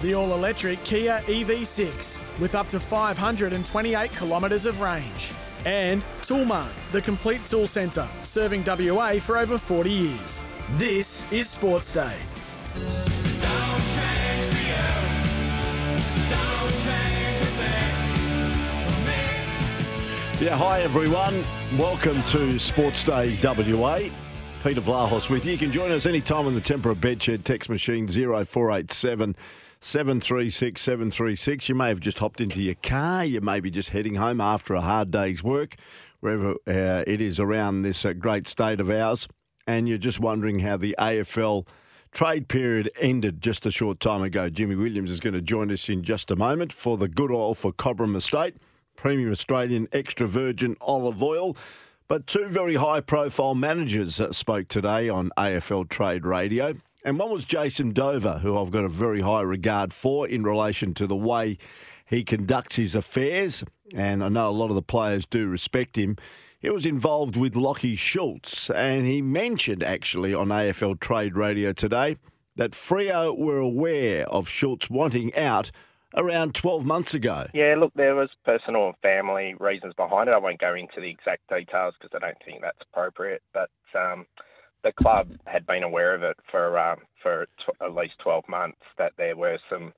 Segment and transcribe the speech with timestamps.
[0.00, 5.32] The all electric Kia EV6 with up to 528 kilometres of range.
[5.66, 10.44] And Toolmart, the complete tool centre, serving WA for over 40 years.
[10.72, 12.16] This is Sports Day.
[20.40, 21.44] Yeah, hi everyone.
[21.76, 24.08] Welcome to Sports Day WA.
[24.64, 25.52] Peter Vlahos with you.
[25.52, 29.36] You can join us anytime on the Tempera Bedshed text machine 0487
[29.80, 31.68] 736 736.
[31.68, 33.24] You may have just hopped into your car.
[33.24, 35.76] You may be just heading home after a hard day's work,
[36.20, 39.28] wherever uh, it is around this uh, great state of ours.
[39.68, 41.66] And you're just wondering how the AFL
[42.10, 44.50] trade period ended just a short time ago.
[44.50, 47.54] Jimmy Williams is going to join us in just a moment for the good oil
[47.54, 48.56] for Cobram Estate,
[48.96, 51.56] premium Australian extra virgin olive oil.
[52.08, 56.74] But two very high profile managers uh, spoke today on AFL Trade Radio.
[57.04, 60.94] And one was Jason Dover, who I've got a very high regard for in relation
[60.94, 61.58] to the way
[62.06, 63.62] he conducts his affairs.
[63.94, 66.16] And I know a lot of the players do respect him.
[66.58, 72.16] He was involved with Lachie Schultz, and he mentioned actually on AFL Trade Radio today
[72.56, 75.70] that Freo were aware of Schultz wanting out
[76.16, 77.46] around 12 months ago.
[77.52, 80.34] Yeah, look, there was personal and family reasons behind it.
[80.34, 83.42] I won't go into the exact details because I don't think that's appropriate.
[83.52, 84.26] But um,
[84.82, 87.46] the club had been aware of it for um, for
[87.82, 89.92] at least 12 months that there were some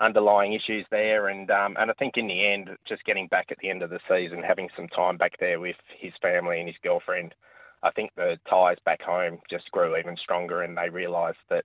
[0.00, 3.58] underlying issues there, and um, and I think in the end, just getting back at
[3.58, 6.78] the end of the season, having some time back there with his family and his
[6.82, 7.34] girlfriend,
[7.82, 11.64] I think the ties back home just grew even stronger, and they realised that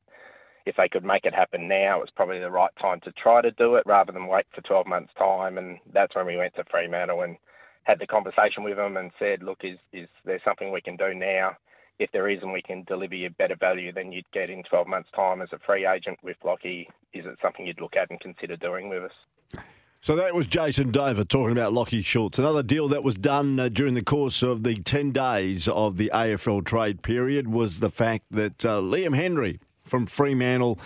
[0.66, 3.52] if they could make it happen now, it's probably the right time to try to
[3.52, 5.58] do it rather than wait for 12 months' time.
[5.58, 7.38] And that's when we went to Fremantle and
[7.84, 11.14] had the conversation with them and said, look, is, is there something we can do
[11.14, 11.56] now?
[12.00, 14.88] If there is and we can deliver you better value than you'd get in 12
[14.88, 18.20] months' time as a free agent with Lachie, is it something you'd look at and
[18.20, 19.64] consider doing with us?
[20.02, 22.38] So that was Jason Dover talking about Lachie Schultz.
[22.38, 26.12] Another deal that was done uh, during the course of the 10 days of the
[26.14, 30.80] AFL trade period was the fact that uh, Liam Henry from Fremantle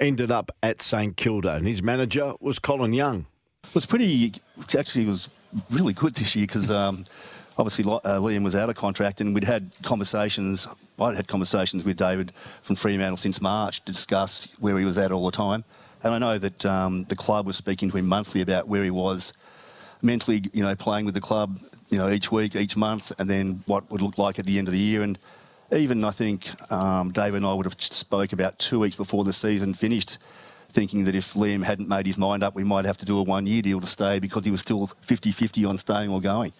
[0.00, 3.26] ended up at St Kilda, and his manager was Colin Young.
[3.64, 4.34] It was pretty,
[4.76, 5.28] actually, it was
[5.70, 7.04] really good this year because um,
[7.58, 10.68] obviously uh, Liam was out of contract, and we'd had conversations.
[10.98, 15.12] I'd had conversations with David from Fremantle since March to discuss where he was at
[15.12, 15.64] all the time.
[16.02, 18.90] And I know that um, the club was speaking to him monthly about where he
[18.90, 19.32] was
[20.02, 21.58] mentally, you know, playing with the club,
[21.90, 24.68] you know, each week, each month, and then what would look like at the end
[24.68, 25.02] of the year.
[25.02, 25.18] And
[25.72, 29.32] even I think um, David and I would have spoke about two weeks before the
[29.32, 30.18] season finished,
[30.68, 33.22] thinking that if Liam hadn't made his mind up, we might have to do a
[33.22, 36.52] one-year deal to stay because he was still 50-50 on staying or going.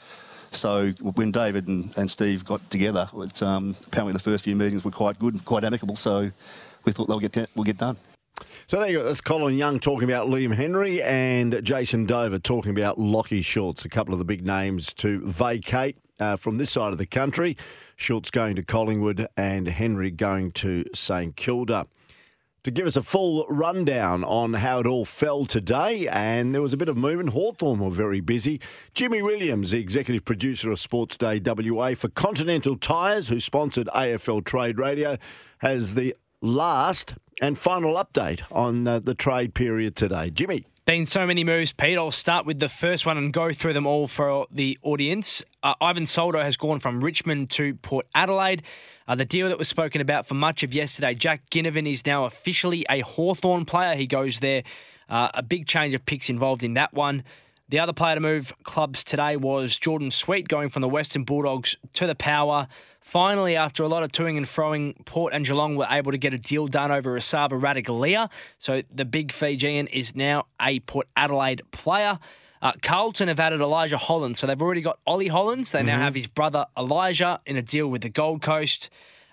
[0.50, 3.08] So when David and, and Steve got together,
[3.42, 5.96] um, apparently the first few meetings were quite good, and quite amicable.
[5.96, 6.30] So
[6.84, 7.96] we thought they'll get we'll get done.
[8.66, 9.04] So there you go.
[9.04, 13.88] That's Colin Young talking about Liam Henry and Jason Dover talking about Lachie Schultz, a
[13.88, 17.56] couple of the big names to vacate uh, from this side of the country.
[17.96, 21.86] Schultz going to Collingwood and Henry going to St Kilda.
[22.64, 26.72] To give us a full rundown on how it all fell today, and there was
[26.72, 27.30] a bit of movement.
[27.30, 28.60] Hawthorn were very busy.
[28.92, 34.44] Jimmy Williams, the executive producer of Sports Day WA for Continental Tires, who sponsored AFL
[34.44, 35.16] Trade Radio,
[35.58, 40.30] has the last and final update on uh, the trade period today.
[40.30, 40.66] Jimmy.
[40.84, 41.98] Been so many moves, Pete.
[41.98, 45.42] I'll start with the first one and go through them all for the audience.
[45.64, 48.62] Uh, Ivan Soldo has gone from Richmond to Port Adelaide.
[49.08, 52.24] Uh, the deal that was spoken about for much of yesterday, Jack Ginnivan is now
[52.24, 53.96] officially a Hawthorn player.
[53.96, 54.62] He goes there.
[55.08, 57.24] Uh, a big change of picks involved in that one.
[57.68, 61.76] The other player to move clubs today was Jordan Sweet going from the Western Bulldogs
[61.94, 62.68] to the Power.
[63.06, 66.34] Finally, after a lot of toing and froing, Port and Geelong were able to get
[66.34, 68.28] a deal done over Esava Ratugolea.
[68.58, 72.18] So the big Fijian is now a Port Adelaide player.
[72.60, 74.36] Uh, Carlton have added Elijah Holland.
[74.36, 75.70] So they've already got Ollie Hollands.
[75.70, 78.90] They now have his brother Elijah in a deal with the Gold Coast.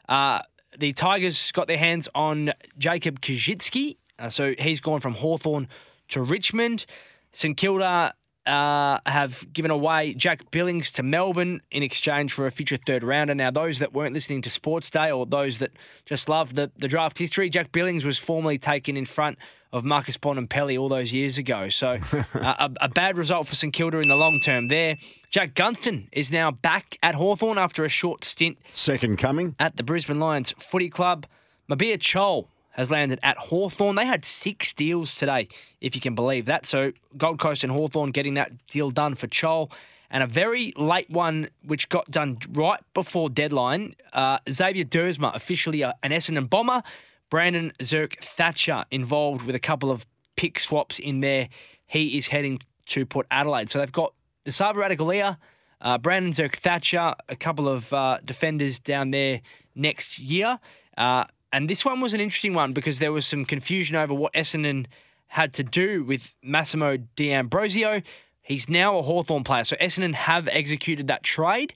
[0.08, 0.44] Uh,
[0.78, 3.98] the Tigers got their hands on Jacob Koschitzke.
[4.20, 5.68] Uh, so he's gone from Hawthorn
[6.10, 6.86] to Richmond.
[7.32, 8.14] St Kilda
[8.46, 13.34] uh, have given away Jack Billings to Melbourne in exchange for a future third rounder.
[13.36, 15.72] Now, those that weren't listening to Sports Day or those that
[16.06, 19.38] just love the, the draft history, Jack Billings was formerly taken in front
[19.72, 21.68] of Marcus Bontempelli all those years ago.
[21.70, 24.98] So uh, a, a, bad result for St Kilda in the long term there.
[25.32, 28.58] Jack Gunston is now back at Hawthorn after a short stint.
[28.72, 29.56] Second coming.
[29.60, 31.26] At the Brisbane Lions Footy Club.
[31.70, 33.96] Mabior Chol has landed at Hawthorn.
[33.96, 35.48] They had six deals today,
[35.80, 36.66] if you can believe that.
[36.66, 39.72] So Gold Coast and Hawthorn getting that deal done for Chol.
[40.10, 43.96] And a very late one, which got done right before deadline.
[44.12, 46.84] Uh, Xavier Duursma, officially an Essendon bomber.
[47.32, 50.06] Brandon Zerk Thatcher involved with a couple of
[50.36, 51.50] pick swaps in there.
[51.88, 53.70] He is heading to Port Adelaide.
[53.72, 54.14] So they've got
[54.46, 55.38] the Ratugolea,
[55.82, 59.42] uh, Brandon Zerk Thatcher, a couple of uh, defenders down there
[59.76, 60.60] next year.
[60.98, 61.24] Uh,
[61.54, 64.88] and this one was an interesting one because there was some confusion over what Essendon
[65.28, 68.02] had to do with Massimo D'Ambrosio.
[68.42, 69.64] He's now a Hawthorn player.
[69.64, 71.76] So Essendon have executed that trade.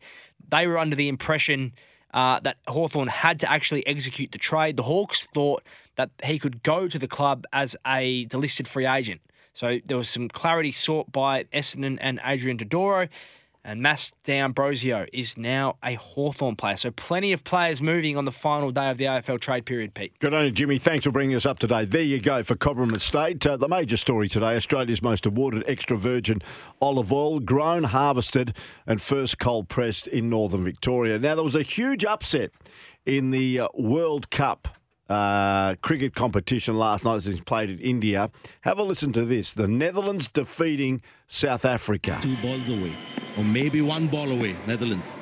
[0.49, 1.73] They were under the impression
[2.11, 4.77] uh, that Hawthorn had to actually execute the trade.
[4.77, 5.63] The Hawks thought
[5.95, 9.21] that he could go to the club as a delisted free agent.
[9.53, 13.09] So there was some clarity sought by Essendon and Adrian Dodoro.
[13.67, 16.77] And Mass D'Ambrosio is now a Hawthorn player.
[16.77, 20.17] So plenty of players moving on the final day of the AFL trade period, Pete.
[20.19, 20.77] Good on you, Jimmy.
[20.77, 21.83] Thanks for bringing us up today.
[21.83, 23.45] There you go for Cobram Estate.
[23.45, 26.41] Uh, the major story today Australia's most awarded extra virgin
[26.81, 28.55] olive oil, grown, harvested,
[28.85, 31.19] and first cold pressed in northern Victoria.
[31.19, 32.51] Now, there was a huge upset
[33.05, 34.69] in the uh, World Cup
[35.09, 38.29] uh, cricket competition last night as he played in India.
[38.61, 39.53] Have a listen to this.
[39.53, 42.19] The Netherlands defeating South Africa.
[42.21, 42.95] Two balls away,
[43.37, 45.19] or maybe one ball away, Netherlands.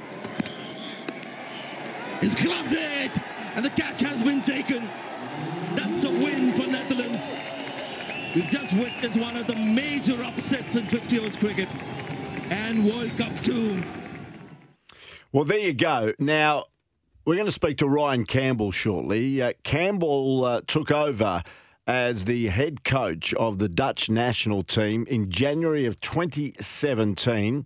[2.21, 3.17] He's gloved it,
[3.55, 4.89] and the catch has been taken.
[5.75, 7.31] That's a win for Netherlands.
[8.33, 11.69] We've just witnessed one of the major upsets in 50 overs cricket
[12.49, 13.83] and World Cup 2.
[15.31, 16.13] Well, there you go.
[16.19, 16.65] Now,
[17.25, 19.42] we're going to speak to Ryan Campbell shortly.
[19.42, 21.44] Uh, Campbell uh, took over
[21.88, 27.66] as the head coach of the Dutch national team in January of 2017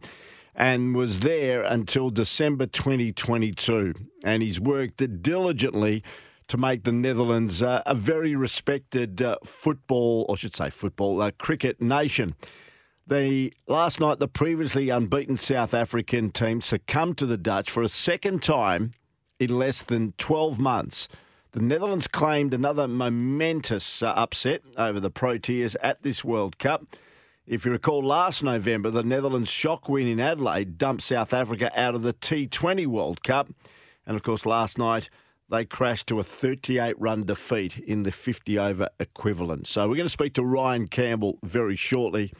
[0.55, 3.93] and was there until December 2022.
[4.23, 6.03] And he's worked diligently
[6.47, 11.21] to make the Netherlands uh, a very respected uh, football, or I should say football,
[11.21, 12.35] uh, cricket nation.
[13.07, 17.89] The last night, the previously unbeaten South African team succumbed to the Dutch for a
[17.89, 18.93] second time
[19.39, 21.07] in less than 12 months.
[21.51, 26.85] The Netherlands claimed another momentous uh, upset over the Proteas at this World Cup.
[27.47, 31.95] If you recall, last November, the Netherlands' shock win in Adelaide dumped South Africa out
[31.95, 33.49] of the T20 World Cup.
[34.05, 35.09] And of course, last night,
[35.49, 39.65] they crashed to a 38 run defeat in the 50 over equivalent.
[39.65, 42.31] So we're going to speak to Ryan Campbell very shortly.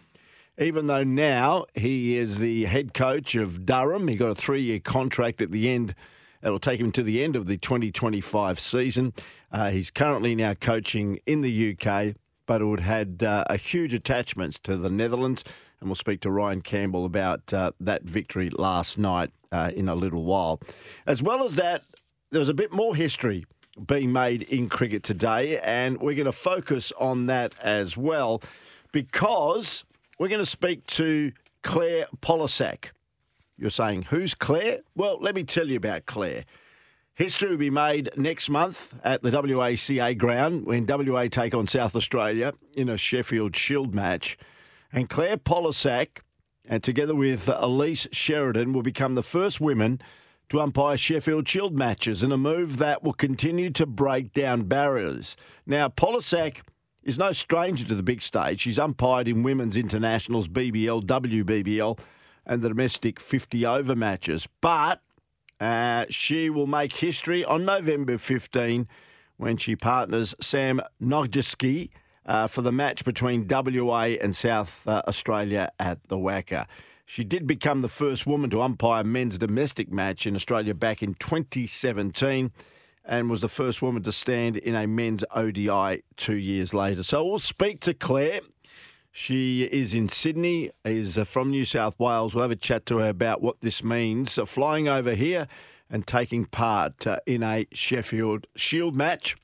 [0.59, 4.79] Even though now he is the head coach of Durham, he got a three year
[4.79, 5.95] contract at the end
[6.43, 9.13] it will take him to the end of the 2025 season.
[9.51, 12.15] Uh, he's currently now coaching in the UK,
[12.45, 15.43] but it would had uh, a huge attachment to the Netherlands.
[15.79, 19.95] And we'll speak to Ryan Campbell about uh, that victory last night uh, in a
[19.95, 20.59] little while.
[21.05, 21.83] As well as that,
[22.31, 23.45] there was a bit more history
[23.85, 28.41] being made in cricket today, and we're going to focus on that as well
[28.91, 29.85] because
[30.17, 31.31] we're going to speak to
[31.63, 32.89] Claire Polosak.
[33.59, 34.79] You're saying, who's Claire?
[34.95, 36.45] Well, let me tell you about Claire.
[37.13, 41.93] History will be made next month at the WACA ground when WA take on South
[41.93, 44.37] Australia in a Sheffield Shield match.
[44.93, 46.21] And Claire Polosak,
[46.63, 49.99] and together with Elise Sheridan, will become the first women
[50.47, 55.35] to umpire Sheffield Shield matches in a move that will continue to break down barriers.
[55.65, 56.61] Now, Polosak
[57.03, 58.61] is no stranger to the big stage.
[58.61, 61.99] She's umpired in women's internationals, BBL, WBBL,
[62.45, 64.47] and the domestic 50 over matches.
[64.61, 65.01] But
[65.59, 68.87] uh, she will make history on November 15
[69.37, 71.89] when she partners Sam Nogajski
[72.25, 76.65] uh, for the match between WA and South uh, Australia at the WACA.
[77.05, 81.15] She did become the first woman to umpire men's domestic match in Australia back in
[81.15, 82.51] 2017
[83.03, 87.01] and was the first woman to stand in a men's ODI two years later.
[87.01, 88.41] So we'll speak to Claire
[89.11, 92.35] she is in Sydney, is uh, from New South Wales.
[92.35, 94.39] We'll have a chat to her about what this means.
[94.45, 95.47] Flying over here
[95.89, 99.35] and taking part uh, in a Sheffield Shield match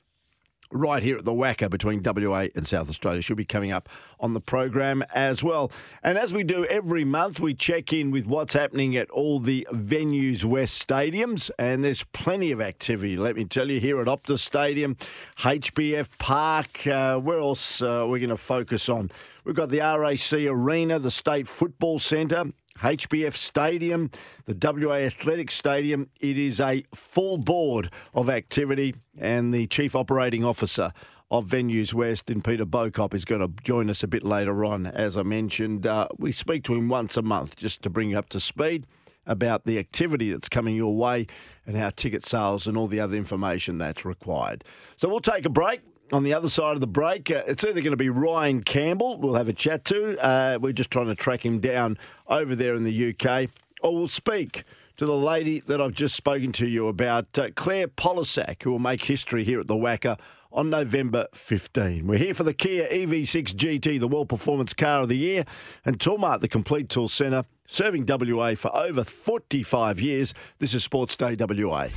[0.70, 3.20] right here at the WACA between WA and South Australia.
[3.20, 3.88] Should be coming up
[4.20, 5.70] on the program as well.
[6.02, 9.66] And as we do every month, we check in with what's happening at all the
[9.72, 13.16] venues West stadiums, and there's plenty of activity.
[13.16, 14.96] Let me tell you here at Optus Stadium,
[15.38, 16.86] HBF Park.
[16.86, 19.10] Uh, where else uh, are we going to focus on?
[19.44, 22.46] We've got the RAC Arena, the State Football Centre.
[22.80, 24.10] HBF Stadium,
[24.44, 26.08] the WA Athletic Stadium.
[26.20, 30.92] It is a full board of activity, and the Chief Operating Officer
[31.30, 34.86] of Venues West in Peter Bauchop is going to join us a bit later on.
[34.86, 38.18] As I mentioned, uh, we speak to him once a month just to bring you
[38.18, 38.86] up to speed
[39.26, 41.26] about the activity that's coming your way
[41.66, 44.62] and how ticket sales and all the other information that's required.
[44.96, 45.80] So we'll take a break
[46.12, 49.18] on the other side of the break, uh, it's either going to be Ryan Campbell,
[49.18, 50.18] we'll have a chat to.
[50.24, 51.98] Uh, we're just trying to track him down
[52.28, 53.48] over there in the UK,
[53.82, 54.64] or we'll speak
[54.96, 58.78] to the lady that I've just spoken to you about, uh, Claire Polosak, who will
[58.78, 60.18] make history here at the WACA
[60.52, 62.06] on November 15.
[62.06, 65.44] We're here for the Kia EV6 GT, the World Performance Car of the Year,
[65.84, 70.32] and Toolmart, the Complete Tool Centre, serving WA for over 45 years.
[70.60, 71.88] This is Sports Day WA.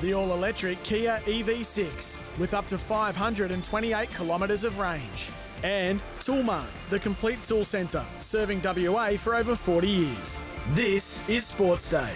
[0.00, 5.28] The all electric Kia EV6 with up to 528 kilometres of range.
[5.64, 10.40] And Toolmart, the complete tool centre, serving WA for over 40 years.
[10.68, 12.12] This is Sports Day.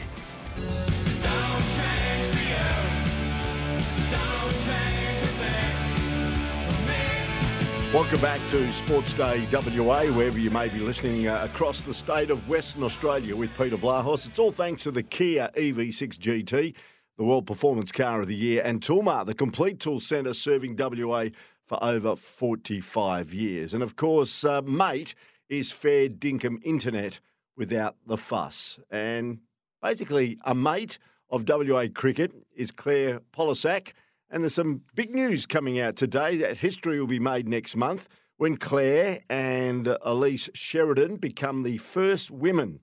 [7.93, 12.31] Welcome back to Sports Day WA, wherever you may be listening uh, across the state
[12.31, 14.27] of Western Australia with Peter Vlahos.
[14.29, 16.75] It's all thanks to the Kia EV6 GT,
[17.23, 21.27] the World Performance Car of the Year, and Toolmart, the complete tool centre serving WA
[21.65, 23.73] for over 45 years.
[23.73, 25.15] And of course, uh, mate
[25.49, 27.21] is fair dinkum internet
[27.57, 28.81] without the fuss.
[28.91, 29.39] And
[29.81, 30.99] basically, a mate
[31.31, 33.93] of WA cricket is Claire Polosak.
[34.29, 38.09] And there's some big news coming out today that history will be made next month
[38.37, 42.81] when Claire and Elise Sheridan become the first women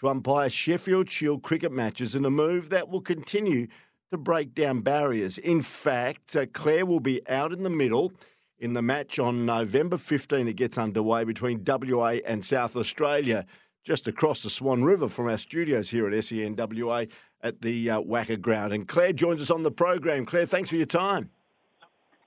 [0.00, 3.66] to umpire Sheffield Shield cricket matches in a move that will continue
[4.10, 5.36] to break down barriers.
[5.36, 8.12] In fact, uh, Claire will be out in the middle
[8.58, 10.48] in the match on November 15.
[10.48, 13.44] It gets underway between WA and South Australia,
[13.84, 17.08] just across the Swan River from our studios here at SENWA
[17.42, 18.72] at the uh, WACA ground.
[18.72, 20.24] And Claire joins us on the program.
[20.24, 21.30] Claire, thanks for your time.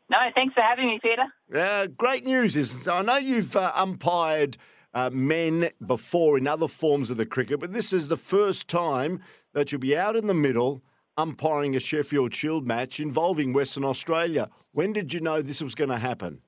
[0.10, 1.26] No, thanks for having me, Peter.
[1.60, 4.58] Uh, great news is I know you've uh, umpired
[4.94, 9.22] uh, men before in other forms of the cricket, but this is the first time
[9.54, 10.84] that you'll be out in the middle
[11.18, 14.50] umpiring a Sheffield Shield match involving Western Australia.
[14.72, 16.42] When did you know this was going to happen?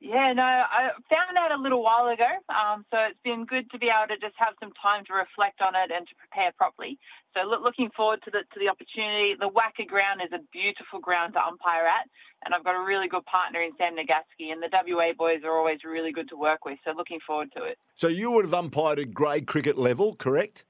[0.00, 2.32] Yeah, no, I found out a little while ago.
[2.48, 5.60] Um, so it's been good to be able to just have some time to reflect
[5.60, 6.96] on it and to prepare properly.
[7.36, 9.36] So look, looking forward to the to the opportunity.
[9.36, 12.08] The WACA ground is a beautiful ground to umpire at,
[12.40, 15.52] and I've got a really good partner in Sam Nogajski, and the WA boys are
[15.52, 16.80] always really good to work with.
[16.80, 17.76] So looking forward to it.
[17.92, 20.64] So you would have umpired at grade cricket level, correct?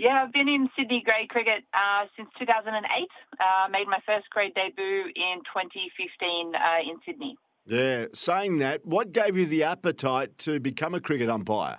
[0.00, 2.72] Yeah, I've been in Sydney grade cricket uh, since 2008.
[2.72, 7.36] Uh, made my first grade debut in 2015 uh, in Sydney.
[7.68, 11.78] Yeah, saying that, what gave you the appetite to become a cricket umpire?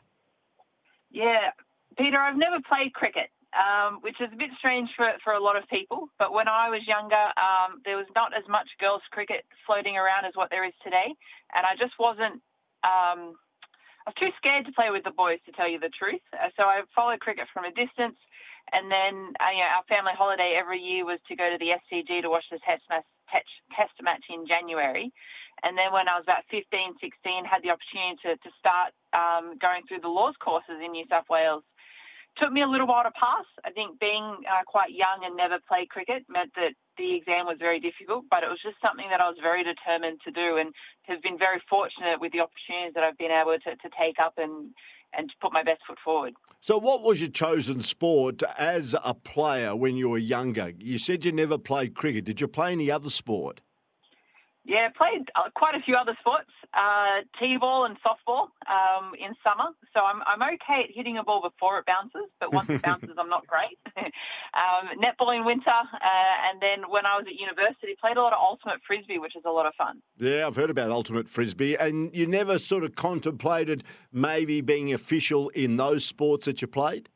[1.10, 1.50] Yeah,
[1.98, 5.58] Peter, I've never played cricket, um, which is a bit strange for, for a lot
[5.58, 6.06] of people.
[6.22, 10.30] But when I was younger, um, there was not as much girls' cricket floating around
[10.30, 11.10] as what there is today.
[11.58, 12.38] And I just wasn't,
[12.86, 13.34] um,
[14.06, 16.22] I was too scared to play with the boys, to tell you the truth.
[16.38, 18.22] Uh, so I followed cricket from a distance.
[18.70, 21.74] And then uh, you know, our family holiday every year was to go to the
[21.82, 23.10] SCG to watch the test match,
[23.74, 25.10] test match in January.
[25.64, 29.60] And then when I was about 15, 16, had the opportunity to, to start um,
[29.60, 31.64] going through the laws courses in New South Wales.
[32.38, 33.44] Took me a little while to pass.
[33.66, 37.58] I think being uh, quite young and never played cricket meant that the exam was
[37.60, 40.72] very difficult, but it was just something that I was very determined to do and
[41.04, 44.36] have been very fortunate with the opportunities that I've been able to, to take up
[44.38, 44.72] and,
[45.12, 46.34] and put my best foot forward.
[46.62, 50.72] So, what was your chosen sport as a player when you were younger?
[50.78, 52.24] You said you never played cricket.
[52.24, 53.60] Did you play any other sport?
[54.66, 59.72] Yeah, played uh, quite a few other sports, uh, t-ball and softball um, in summer.
[59.94, 63.16] So I'm I'm okay at hitting a ball before it bounces, but once it bounces,
[63.18, 63.80] I'm not great.
[63.98, 68.34] um, netball in winter, uh, and then when I was at university, played a lot
[68.34, 70.02] of ultimate frisbee, which is a lot of fun.
[70.18, 75.50] Yeah, I've heard about ultimate frisbee, and you never sort of contemplated maybe being official
[75.50, 77.10] in those sports that you played.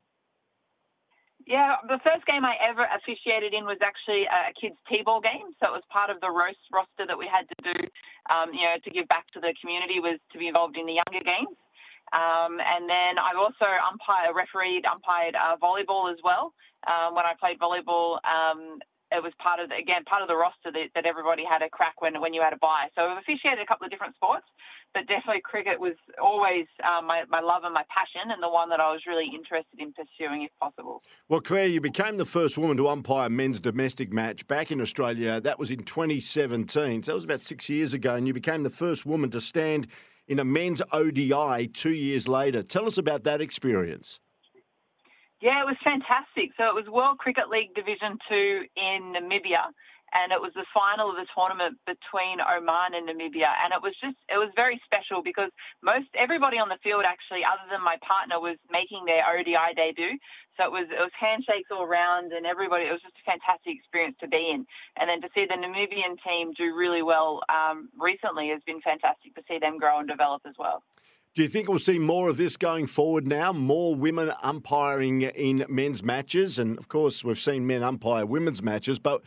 [1.43, 5.51] Yeah, the first game I ever officiated in was actually a kids' t-ball game.
[5.59, 7.77] So it was part of the roast roster that we had to do,
[8.31, 11.03] um, you know, to give back to the community was to be involved in the
[11.03, 11.59] younger games.
[12.15, 16.53] Um, and then I've also umpired, refereed, umpired uh, volleyball as well.
[16.87, 18.79] Um, when I played volleyball, um,
[19.13, 21.69] it was part of the, again part of the roster that, that everybody had a
[21.69, 22.89] crack when when you had a buy.
[22.95, 24.45] So I've officiated a couple of different sports,
[24.93, 28.69] but definitely cricket was always um, my my love and my passion, and the one
[28.69, 31.01] that I was really interested in pursuing if possible.
[31.29, 35.39] Well, Claire, you became the first woman to umpire men's domestic match back in Australia.
[35.39, 38.73] That was in 2017, so that was about six years ago, and you became the
[38.73, 39.87] first woman to stand
[40.27, 42.63] in a men's ODI two years later.
[42.63, 44.19] Tell us about that experience.
[45.43, 46.55] Yeah, it was fantastic.
[46.55, 49.67] So it was World Cricket League Division Two in Namibia,
[50.15, 53.51] and it was the final of the tournament between Oman and Namibia.
[53.51, 55.51] And it was just, it was very special because
[55.83, 60.15] most everybody on the field actually, other than my partner, was making their ODI debut.
[60.55, 62.87] So it was it was handshakes all around, and everybody.
[62.87, 64.63] It was just a fantastic experience to be in.
[64.95, 69.35] And then to see the Namibian team do really well um, recently has been fantastic
[69.35, 70.79] to see them grow and develop as well.
[71.35, 73.51] Do you think we'll see more of this going forward now?
[73.51, 76.59] More women umpiring in men's matches?
[76.59, 79.23] And of course, we've seen men umpire women's matches, but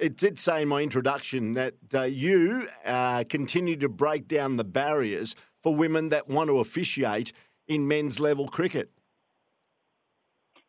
[0.00, 4.62] it did say in my introduction that uh, you uh, continue to break down the
[4.62, 7.32] barriers for women that want to officiate
[7.66, 8.92] in men's level cricket.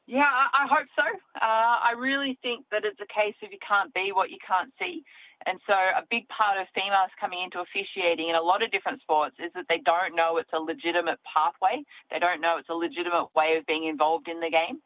[0.07, 1.03] Yeah, I, hope so.
[1.39, 4.73] Uh, I really think that it's a case of you can't be what you can't
[4.79, 5.03] see.
[5.45, 9.01] And so, a big part of females coming into officiating in a lot of different
[9.01, 11.83] sports is that they don't know it's a legitimate pathway.
[12.11, 14.79] They don't know it's a legitimate way of being involved in the game.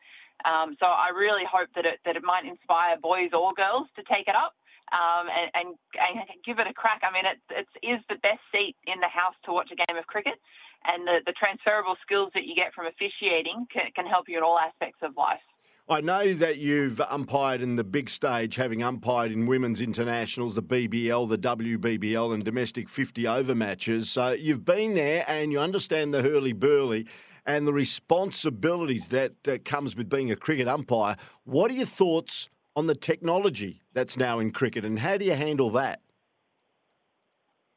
[0.46, 4.04] Um, so, I really hope that it that it might inspire boys or girls to
[4.10, 4.58] take it up.
[4.88, 5.68] Um, and, and,
[6.00, 7.04] and, give it a crack.
[7.04, 10.00] I mean, it, it is the best seat in the house to watch a game
[10.00, 10.40] of cricket,
[10.88, 14.48] and the, the transferable skills that you get from officiating can, can help you in
[14.48, 15.44] all aspects of life.
[15.90, 20.62] I know that you've umpired in the big stage, having umpired in women's internationals, the
[20.62, 24.10] BBL, the WBBL, and domestic 50 over matches.
[24.10, 27.08] So you've been there and you understand the hurly burly
[27.46, 31.16] and the responsibilities that uh, comes with being a cricket umpire.
[31.46, 35.36] What are your thoughts on the technology that's now in cricket and how do you
[35.36, 36.02] handle that?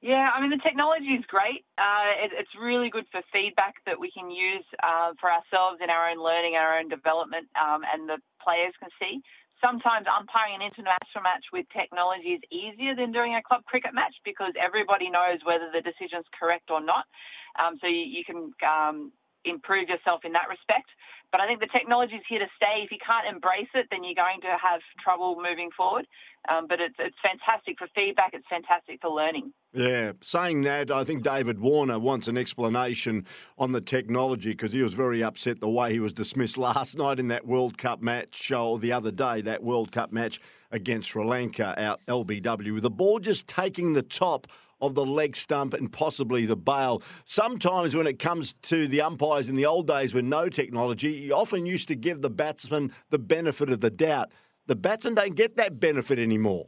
[0.04, 1.64] Yeah, I mean, the technology is great.
[1.80, 5.89] Uh, it, it's really good for feedback that we can use uh, for ourselves in
[5.89, 9.21] our own learning, our own development, um, and the players can see.
[9.60, 14.13] Sometimes umpiring an international match with technology is easier than doing a club cricket match
[14.25, 17.08] because everybody knows whether the decision's correct or not.
[17.56, 19.13] Um, so you, you can um,
[19.45, 20.89] improve yourself in that respect.
[21.32, 22.82] But I think the technology is here to stay.
[22.82, 26.06] If you can't embrace it, then you're going to have trouble moving forward.
[26.49, 28.30] Um, but it's, it's fantastic for feedback.
[28.32, 29.52] It's fantastic for learning.
[29.73, 33.26] Yeah, saying that, I think David Warner wants an explanation
[33.58, 37.21] on the technology because he was very upset the way he was dismissed last night
[37.21, 40.40] in that World Cup match, or the other day, that World Cup match
[40.73, 44.49] against Sri Lanka out LBW, with the ball just taking the top
[44.80, 47.02] of the leg stump and possibly the bail.
[47.25, 51.34] Sometimes when it comes to the umpires in the old days with no technology, you
[51.34, 54.30] often used to give the batsman the benefit of the doubt.
[54.66, 56.66] The batsmen don't get that benefit anymore.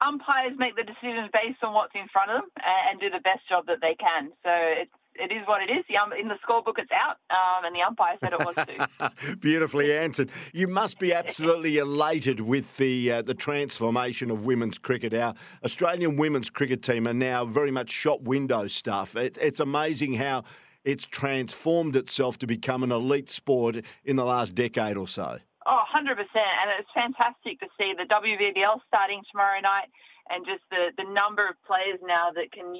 [0.00, 3.48] Umpires make the decisions based on what's in front of them and do the best
[3.48, 4.30] job that they can.
[4.42, 5.84] So it's it is what it is.
[5.88, 9.36] The, um, in the scorebook, it's out, um, and the umpire said it was too.
[9.40, 10.30] Beautifully answered.
[10.52, 15.14] You must be absolutely elated with the uh, the transformation of women's cricket.
[15.14, 19.16] Our Australian women's cricket team are now very much shop window stuff.
[19.16, 20.44] It, it's amazing how
[20.84, 25.38] it's transformed itself to become an elite sport in the last decade or so.
[25.66, 26.18] Oh, 100%.
[26.18, 29.86] And it's fantastic to see the WBBL starting tomorrow night
[30.30, 32.74] and just the, the number of players now that can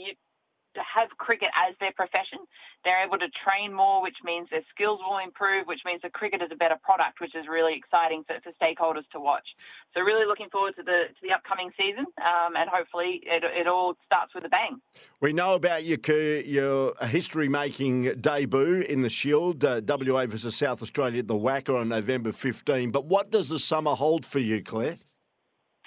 [0.76, 2.40] have cricket as their profession.
[2.84, 6.42] They're able to train more, which means their skills will improve, which means the cricket
[6.42, 9.46] is a better product, which is really exciting for, for stakeholders to watch.
[9.94, 13.66] So really looking forward to the to the upcoming season, um, and hopefully it, it
[13.66, 14.80] all starts with a bang.
[15.20, 15.98] We know about your
[16.40, 21.80] your history making debut in the Shield, uh, WA versus South Australia at the WACA
[21.80, 22.90] on November 15.
[22.90, 24.96] But what does the summer hold for you, Claire?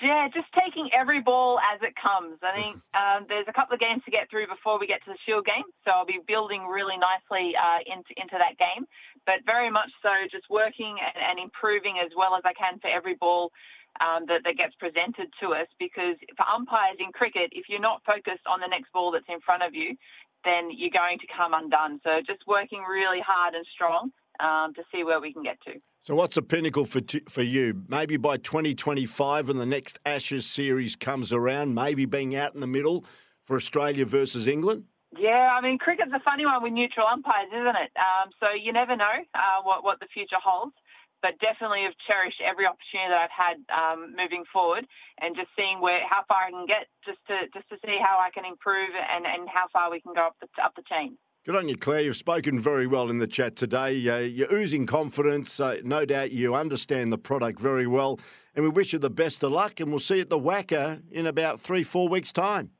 [0.03, 2.35] Yeah, just taking every ball as it comes.
[2.43, 5.11] I think um, there's a couple of games to get through before we get to
[5.15, 8.83] the Shield game, so I'll be building really nicely uh, into into that game.
[9.23, 12.91] But very much so, just working and, and improving as well as I can for
[12.91, 13.55] every ball
[14.03, 15.71] um, that, that gets presented to us.
[15.79, 19.39] Because for umpires in cricket, if you're not focused on the next ball that's in
[19.47, 19.95] front of you,
[20.43, 22.03] then you're going to come undone.
[22.03, 25.73] So just working really hard and strong um, to see where we can get to.
[26.03, 27.83] So, what's the pinnacle for t- for you?
[27.87, 32.67] Maybe by 2025, when the next Ashes series comes around, maybe being out in the
[32.67, 33.05] middle
[33.43, 34.85] for Australia versus England.
[35.17, 37.91] Yeah, I mean, cricket's a funny one with neutral umpires, isn't it?
[37.95, 40.75] Um, so you never know uh, what what the future holds.
[41.23, 44.85] But definitely have cherished every opportunity that I've had um, moving forward,
[45.17, 48.21] and just seeing where how far I can get, just to just to see how
[48.21, 51.17] I can improve and, and how far we can go up the up the chain.
[51.45, 52.01] Good on you, Claire.
[52.01, 54.09] You've spoken very well in the chat today.
[54.09, 55.59] Uh, you're oozing confidence.
[55.59, 58.19] Uh, no doubt you understand the product very well.
[58.55, 59.79] And we wish you the best of luck.
[59.79, 62.71] And we'll see you at the WACA in about three, four weeks' time.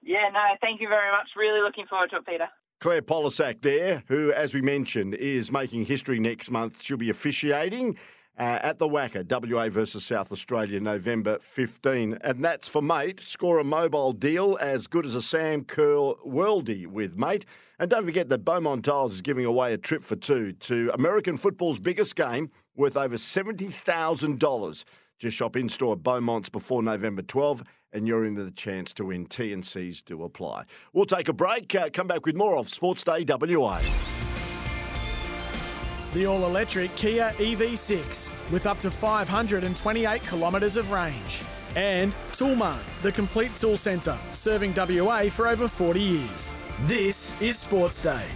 [0.00, 1.26] Yeah, no, thank you very much.
[1.36, 2.46] Really looking forward to it, Peter.
[2.78, 6.82] Claire Polosak there, who, as we mentioned, is making history next month.
[6.82, 7.96] She'll be officiating
[8.38, 12.18] uh, at the WACA, WA versus South Australia, November 15.
[12.22, 13.20] And that's for Mate.
[13.20, 17.44] Score a mobile deal as good as a Sam Kerr Worldy with Mate.
[17.78, 21.36] And don't forget that Beaumont Tiles is giving away a trip for two to American
[21.36, 24.84] football's biggest game worth over $70,000.
[25.18, 29.04] Just shop in store at Beaumont's before November 12 and you're in the chance to
[29.04, 29.26] win.
[29.26, 30.64] T&Cs do apply.
[30.92, 33.80] We'll take a break, uh, come back with more of Sports Day WA.
[36.12, 41.42] The all electric Kia EV6 with up to 528 kilometres of range.
[41.74, 46.54] And Toolmart, the complete tool centre, serving WA for over 40 years.
[46.82, 48.26] This is Sports Day.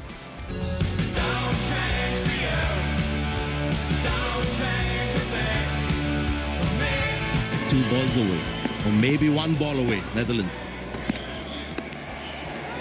[7.68, 8.40] Two balls away,
[8.86, 10.66] or maybe one ball away, Netherlands.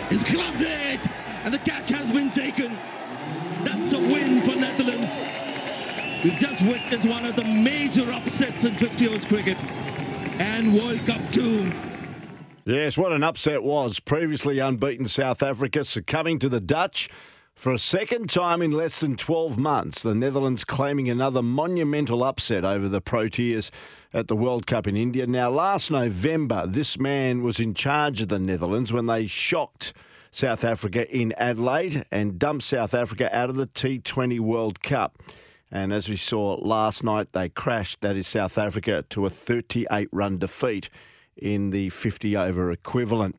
[0.09, 1.05] It's clubbed it,
[1.43, 2.64] and the catch has been taken.
[6.25, 9.59] We've just witnessed one of the major upsets in 50 overs cricket
[10.39, 11.71] and World Cup 2.
[12.65, 13.99] Yes, what an upset was.
[13.99, 17.11] Previously unbeaten South Africa succumbing to the Dutch
[17.53, 20.01] for a second time in less than 12 months.
[20.01, 23.69] The Netherlands claiming another monumental upset over the Proteas
[24.11, 25.27] at the World Cup in India.
[25.27, 29.93] Now, last November, this man was in charge of the Netherlands when they shocked
[30.31, 35.21] South Africa in Adelaide and dumped South Africa out of the T20 World Cup.
[35.71, 40.07] And as we saw last night, they crashed, that is South Africa, to a 38
[40.11, 40.89] run defeat
[41.35, 43.35] in the 50 over equivalent.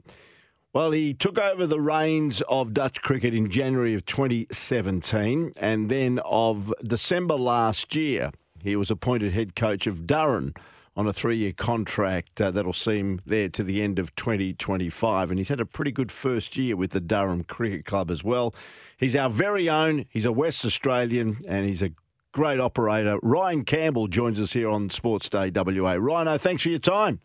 [0.72, 6.20] Well, he took over the reins of Dutch cricket in January of 2017, and then
[6.24, 8.30] of December last year,
[8.62, 10.52] he was appointed head coach of Durham
[10.96, 15.30] on a three year contract uh, that'll see him there to the end of 2025.
[15.30, 18.54] And he's had a pretty good first year with the Durham Cricket Club as well.
[18.96, 21.90] He's our very own, he's a West Australian, and he's a
[22.36, 23.18] great operator.
[23.22, 25.94] Ryan Campbell joins us here on Sports Day WA.
[25.98, 27.20] Rhino, thanks for your time.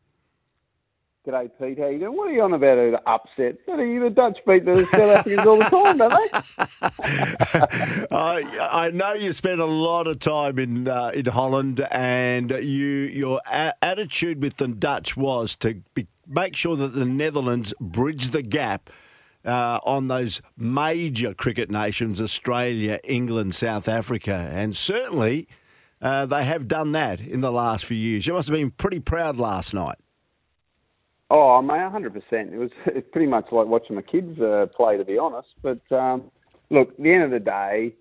[1.27, 1.77] G'day, Pete.
[1.77, 2.15] How you doing?
[2.15, 3.57] What are you on about an upset?
[3.67, 6.31] The Dutch beat the South Africans all the time, don't
[8.07, 8.07] they?
[8.15, 12.87] I, I know you spent a lot of time in uh, in Holland, and you
[12.87, 18.29] your a- attitude with the Dutch was to be, make sure that the Netherlands bridge
[18.29, 18.89] the gap
[19.45, 25.47] uh, on those major cricket nations: Australia, England, South Africa, and certainly
[26.01, 28.25] uh, they have done that in the last few years.
[28.25, 29.97] You must have been pretty proud last night.
[31.29, 32.53] Oh, I hundred percent.
[32.53, 32.71] It was
[33.11, 35.47] pretty much like watching my kids uh, play, to be honest.
[35.61, 36.23] But um,
[36.69, 37.93] look, at the end of the day,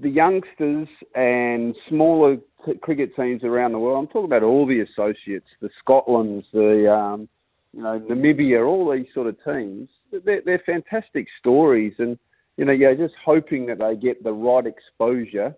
[0.00, 3.98] the youngsters and smaller t- cricket teams around the world.
[3.98, 7.28] I'm talking about all the associates, the Scotlands, the um,
[7.72, 9.88] you know Namibia, all these sort of teams.
[10.24, 12.18] They're, they're fantastic stories, and
[12.56, 15.54] you know you're just hoping that they get the right exposure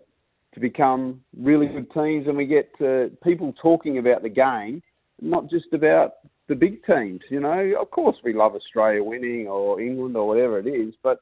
[0.53, 4.81] to become really good teams, and we get uh, people talking about the game,
[5.21, 6.13] not just about
[6.47, 7.21] the big teams.
[7.29, 11.19] You know, of course we love Australia winning or England or whatever it is, but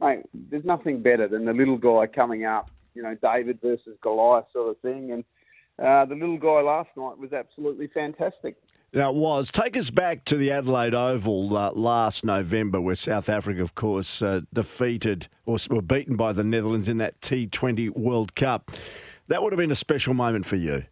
[0.00, 2.70] mate, there's nothing better than the little guy coming up.
[2.94, 5.24] You know, David versus Goliath sort of thing, and
[5.78, 8.56] uh, the little guy last night was absolutely fantastic.
[8.96, 9.50] That was.
[9.52, 14.22] Take us back to the Adelaide Oval uh, last November, where South Africa, of course,
[14.22, 18.70] uh, defeated or were beaten by the Netherlands in that T20 World Cup.
[19.28, 20.84] That would have been a special moment for you.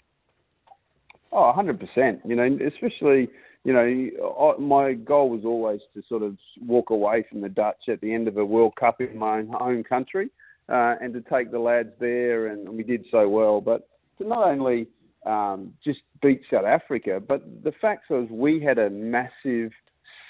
[1.32, 2.20] Oh, 100%.
[2.26, 3.30] You know, especially
[3.64, 8.02] you know, my goal was always to sort of walk away from the Dutch at
[8.02, 10.28] the end of a World Cup in my own country
[10.68, 13.62] uh, and to take the lads there, and we did so well.
[13.62, 13.88] But
[14.18, 14.88] to not only
[15.24, 19.72] um, just beat South Africa, but the fact was we had a massive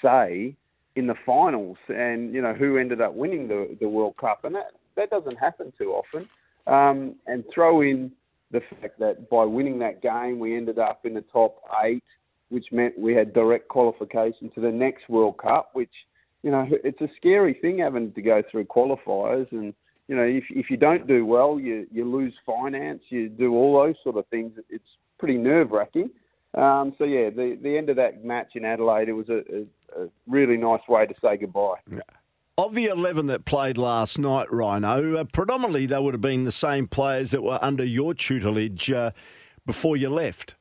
[0.01, 0.55] say
[0.95, 4.55] in the finals, and you know who ended up winning the the World Cup, and
[4.55, 6.27] that that doesn't happen too often.
[6.67, 8.11] Um, and throw in
[8.51, 12.03] the fact that by winning that game, we ended up in the top eight
[12.49, 15.91] which meant we had direct qualification to the next World Cup, which,
[16.43, 19.51] you know, it's a scary thing having to go through qualifiers.
[19.51, 19.73] And,
[20.07, 23.81] you know, if, if you don't do well, you, you lose finance, you do all
[23.83, 24.53] those sort of things.
[24.69, 24.83] It's
[25.19, 26.09] pretty nerve wracking.
[26.53, 30.03] Um, so, yeah, the, the end of that match in Adelaide, it was a, a,
[30.03, 31.75] a really nice way to say goodbye.
[32.57, 36.51] Of the 11 that played last night, Rhino, uh, predominantly they would have been the
[36.51, 39.11] same players that were under your tutelage uh,
[39.65, 40.55] before you left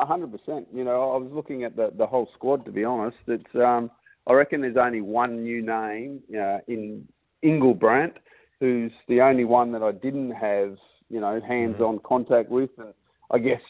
[0.00, 0.66] hundred percent.
[0.72, 2.64] You know, I was looking at the the whole squad.
[2.64, 3.90] To be honest, it's um,
[4.26, 7.06] I reckon there's only one new name uh, in
[7.42, 8.18] Engelbrecht,
[8.60, 10.76] who's the only one that I didn't have,
[11.08, 12.06] you know, hands-on mm-hmm.
[12.06, 12.94] contact with, and
[13.30, 13.60] I guess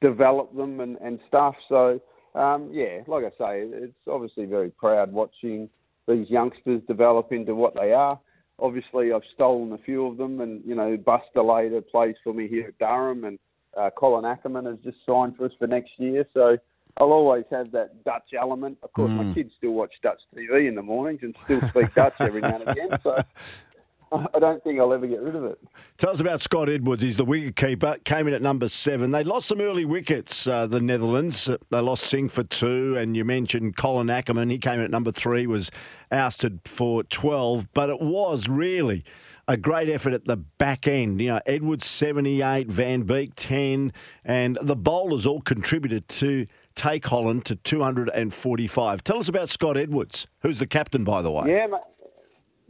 [0.00, 1.54] develop them and, and stuff.
[1.68, 2.00] So
[2.34, 5.68] um, yeah, like I say, it's obviously very proud watching
[6.06, 8.18] these youngsters develop into what they are.
[8.58, 12.32] Obviously, I've stolen a few of them, and you know, Bas de Leede plays for
[12.32, 13.38] me here at Durham, and
[13.76, 16.26] uh, Colin Ackermann has just signed for us for next year.
[16.34, 16.56] So
[16.96, 18.78] I'll always have that Dutch element.
[18.82, 19.28] Of course, mm.
[19.28, 22.56] my kids still watch Dutch TV in the mornings and still speak Dutch every now
[22.56, 22.98] and again.
[23.02, 23.22] So
[24.12, 25.58] I don't think I'll ever get rid of it.
[25.96, 27.02] Tell us about Scott Edwards.
[27.02, 27.96] He's the wicket keeper.
[28.04, 29.12] Came in at number seven.
[29.12, 31.48] They lost some early wickets, uh, the Netherlands.
[31.70, 34.50] They lost Singh for two, and you mentioned Colin Ackermann.
[34.50, 35.70] He came in at number three, was
[36.10, 37.72] ousted for 12.
[37.72, 39.04] But it was really
[39.46, 41.20] a great effort at the back end.
[41.20, 43.92] You know, Edwards 78, Van Beek 10,
[44.24, 46.46] and the bowlers all contributed to
[46.80, 49.04] take Holland to 245.
[49.04, 51.50] Tell us about Scott Edwards, who's the captain, by the way.
[51.50, 51.66] Yeah,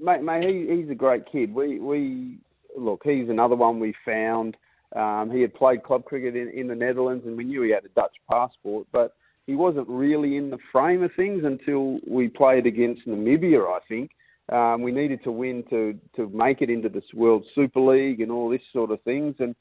[0.01, 1.55] mate mate, he, he's a great kid.
[1.55, 2.39] We we
[2.77, 4.57] look, he's another one we found.
[4.97, 7.85] Um, he had played club cricket in, in the Netherlands, and we knew he had
[7.85, 9.15] a Dutch passport, but
[9.47, 13.65] he wasn't really in the frame of things until we played against Namibia.
[13.65, 14.11] I think
[14.51, 18.33] um, we needed to win to to make it into this World Super League and
[18.33, 19.37] all this sort of things.
[19.39, 19.55] And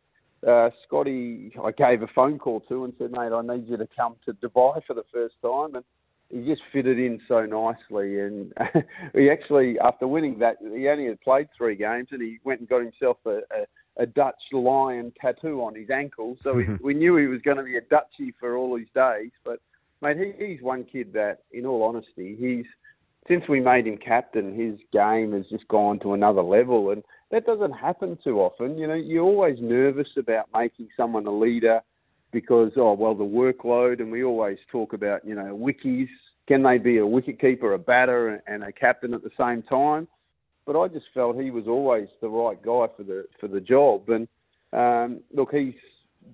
[0.48, 3.88] uh, Scotty, I gave a phone call to and said, "Mate, I need you to
[3.96, 5.84] come to Dubai for the first time." And
[6.30, 8.20] he just fitted in so nicely.
[8.20, 8.54] And
[9.14, 12.70] he actually, after winning that, he only had played three games, and he went and
[12.70, 13.40] got himself a,
[14.00, 16.38] a, a Dutch lion tattoo on his ankle.
[16.44, 19.32] So we, we knew he was going to be a Dutchie for all his days.
[19.44, 19.60] But
[20.02, 22.66] mate, he, he's one kid that, in all honesty, he's
[23.30, 27.46] since we made him captain, his game has just gone to another level, and that
[27.46, 28.78] doesn't happen too often.
[28.78, 31.82] You know, you're always nervous about making someone a leader
[32.32, 36.10] because oh well the workload and we always talk about you know wickies
[36.50, 40.08] can they be a wicketkeeper, a batter, and a captain at the same time?
[40.66, 44.10] But I just felt he was always the right guy for the for the job.
[44.10, 44.28] And
[44.74, 45.76] um, look, he's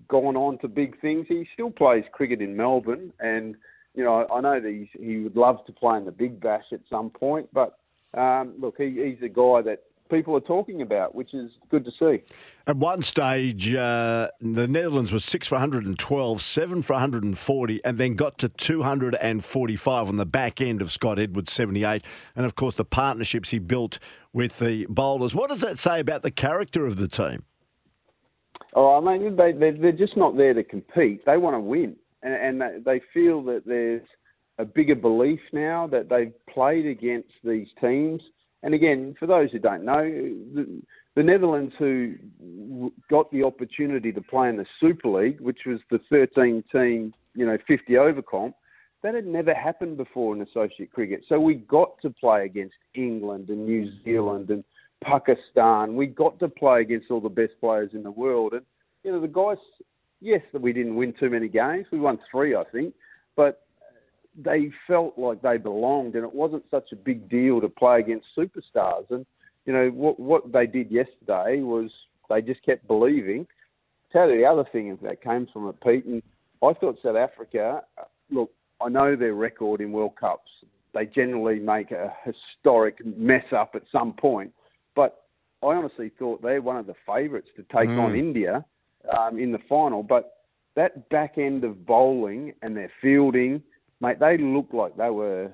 [0.08, 1.26] gone on to big things.
[1.28, 3.56] He still plays cricket in Melbourne, and
[3.96, 6.66] you know I know that he's, he would love to play in the Big Bash
[6.72, 7.48] at some point.
[7.54, 7.78] But
[8.14, 11.92] um, look, he, he's a guy that people are talking about, which is good to
[12.00, 12.24] see.
[12.68, 18.16] At one stage, uh, the Netherlands was six for 112, seven for 140, and then
[18.16, 22.04] got to 245 on the back end of Scott Edwards' 78.
[22.36, 24.00] And of course, the partnerships he built
[24.34, 25.34] with the bowlers.
[25.34, 27.44] What does that say about the character of the team?
[28.74, 31.26] Oh, I mean, they, they're just not there to compete.
[31.26, 31.96] They want to win.
[32.26, 34.02] And, and they feel that there's
[34.58, 38.22] a bigger belief now that they've played against these teams
[38.66, 40.82] and again, for those who don't know, the,
[41.16, 42.16] the Netherlands who
[43.12, 47.46] got the opportunity to play in the Super League, which was the 13 team, you
[47.46, 48.56] know, 50 over comp,
[49.04, 51.22] that had never happened before in associate cricket.
[51.30, 54.64] So we got to play against England and New Zealand and
[55.04, 55.96] Pakistan.
[55.96, 58.54] We got to play against all the best players in the world.
[58.54, 58.66] And,
[59.04, 59.58] you know, the guys,
[60.26, 61.86] yes, that we didn't win too many games.
[61.92, 62.94] We won three, I think.
[63.36, 63.62] But
[64.36, 68.26] they felt like they belonged, and it wasn't such a big deal to play against
[68.38, 69.10] superstars.
[69.10, 69.26] And
[69.66, 71.92] you know what what they did yesterday was
[72.30, 73.48] they just kept believing.
[74.12, 76.22] Tell you the other thing that came from it, Pete, and
[76.62, 77.82] I thought South Africa.
[78.30, 80.50] Look, I know their record in World Cups.
[80.94, 84.54] They generally make a historic mess up at some point,
[84.96, 85.26] but
[85.62, 88.00] I honestly thought they're one of the favourites to take mm.
[88.02, 88.66] on India
[89.18, 90.04] um, in the final.
[90.04, 90.38] But
[90.76, 93.62] that back end of bowling and their fielding
[94.02, 95.52] mate, they looked like they were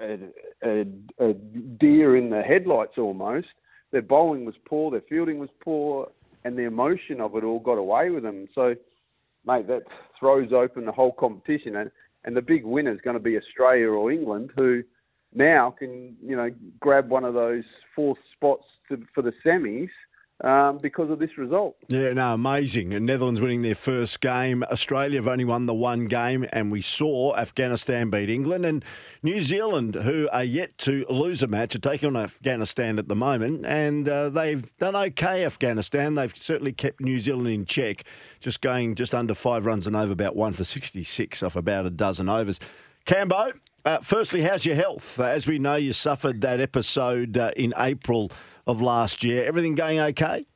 [0.00, 0.18] a,
[0.64, 0.84] a,
[1.18, 1.34] a
[1.78, 3.48] deer in the headlights almost.
[3.92, 6.10] Their bowling was poor, their fielding was poor,
[6.44, 8.46] and the emotion of it all got away with them.
[8.54, 8.74] So,
[9.46, 9.82] mate, that
[10.18, 11.90] throws open the whole competition, and
[12.24, 14.82] and the big winner is going to be Australia or England, who
[15.34, 17.64] now can you know grab one of those
[17.96, 19.88] fourth spots to, for the semis
[20.42, 21.76] um, because of this result.
[21.88, 22.94] Yeah, no, amazing.
[22.94, 24.62] And Netherlands winning their first game.
[24.64, 28.64] Australia have only won the one game, and we saw Afghanistan beat England.
[28.64, 28.84] And
[29.22, 33.16] New Zealand, who are yet to lose a match, are taking on Afghanistan at the
[33.16, 33.66] moment.
[33.66, 36.14] And uh, they've done okay, Afghanistan.
[36.14, 38.04] They've certainly kept New Zealand in check,
[38.40, 41.90] just going just under five runs and over, about one for 66 off about a
[41.90, 42.60] dozen overs.
[43.06, 43.52] Cambo,
[43.84, 45.18] uh, firstly, how's your health?
[45.18, 48.30] Uh, as we know, you suffered that episode uh, in April
[48.70, 49.44] of last year.
[49.44, 50.46] Everything going okay?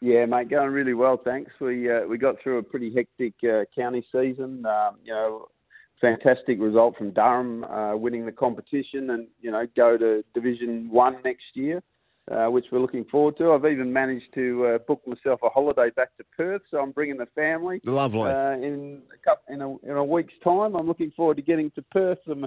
[0.00, 1.18] Yeah, mate, going really well.
[1.22, 1.50] Thanks.
[1.60, 4.66] We uh, we got through a pretty hectic uh, county season.
[4.66, 5.46] Um, you know,
[6.00, 11.16] fantastic result from Durham, uh, winning the competition, and you know, go to Division One
[11.24, 11.82] next year
[12.30, 13.52] uh, which we're looking forward to.
[13.52, 17.18] I've even managed to uh, book myself a holiday back to Perth, so I'm bringing
[17.18, 17.80] the family.
[17.84, 18.30] Lovely.
[18.30, 21.70] Uh, in a couple, in a in a week's time, I'm looking forward to getting
[21.72, 22.18] to Perth.
[22.28, 22.44] I'm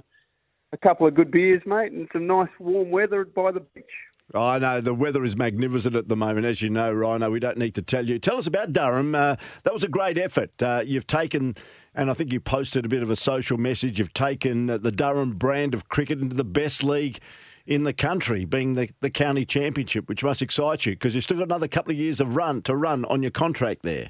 [0.73, 3.85] a couple of good beers, mate, and some nice warm weather by the beach.
[4.33, 7.29] I know the weather is magnificent at the moment, as you know, Rhino.
[7.29, 8.19] We don't need to tell you.
[8.19, 9.15] Tell us about Durham.
[9.15, 10.51] Uh, that was a great effort.
[10.61, 11.55] Uh, you've taken,
[11.95, 13.99] and I think you posted a bit of a social message.
[13.99, 17.19] You've taken the Durham brand of cricket into the best league
[17.65, 21.37] in the country, being the, the county championship, which must excite you because you've still
[21.37, 24.09] got another couple of years of run to run on your contract there.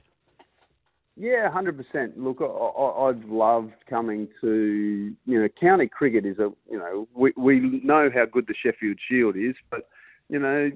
[1.20, 2.20] Yeah, hundred percent.
[2.20, 7.34] Look, I, have loved coming to you know county cricket is a you know we
[7.36, 9.90] we know how good the Sheffield Shield is, but
[10.30, 10.72] you know,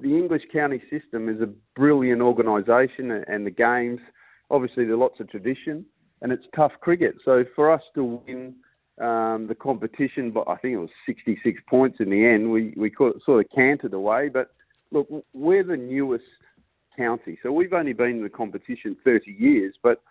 [0.00, 4.00] the English county system is a brilliant organisation, and the games,
[4.50, 5.84] obviously, there's lots of tradition,
[6.22, 7.16] and it's tough cricket.
[7.24, 8.54] So for us to win
[9.00, 12.92] um, the competition, but I think it was 66 points in the end, we we
[12.96, 14.28] sort of cantered away.
[14.28, 14.52] But
[14.90, 16.24] look, we're the newest
[16.96, 20.02] county, so we've only been in the competition 30 years, but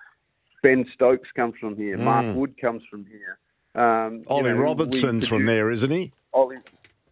[0.63, 2.03] Ben Stokes comes from here, mm.
[2.03, 3.37] Mark Wood comes from here.
[3.75, 6.11] Um, Ollie you know, Robertson's from there, isn't he?
[6.33, 6.57] Ollie,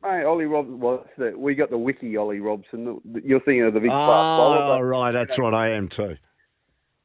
[0.05, 0.79] Hey, Ollie Robson.
[0.79, 3.01] Well, the, we got the wiki Ollie Robson.
[3.23, 5.11] You're thinking of the big Oh, right.
[5.11, 6.15] That's what I am too.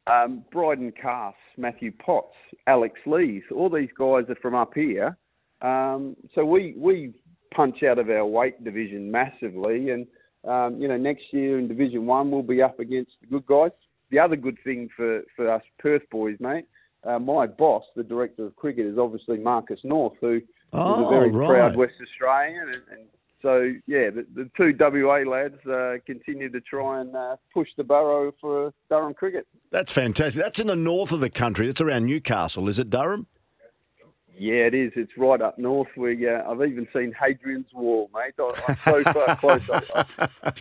[0.07, 2.37] Um, Brydon Carse, Matthew Potts,
[2.67, 3.43] Alex Lees.
[3.55, 5.17] All these guys are from up here.
[5.63, 7.15] Um, so we we
[7.55, 10.07] punch out of our weight division massively, and
[10.47, 13.71] um, you know next year in Division One we'll be up against the good guys.
[14.11, 16.67] The other good thing for for us Perth boys, mate.
[17.03, 20.41] Uh, my boss, the director of cricket, is obviously Marcus North, who
[20.73, 21.49] Oh, a very right.
[21.49, 23.09] proud West Australian, and, and
[23.43, 27.85] so yeah, the, the, two WA lads uh, continue to try and uh, push the
[27.85, 29.47] burrow for Durham cricket.
[29.71, 30.43] That's fantastic.
[30.43, 31.69] That's in the north of the country.
[31.69, 33.27] It's around Newcastle, is it, Durham?
[34.37, 34.93] Yeah, it is.
[34.97, 35.89] It's right up north.
[35.97, 38.35] Where uh, I've even seen Hadrian's Wall, mate.
[38.39, 39.71] I, am so far close.
[39.71, 40.53] I,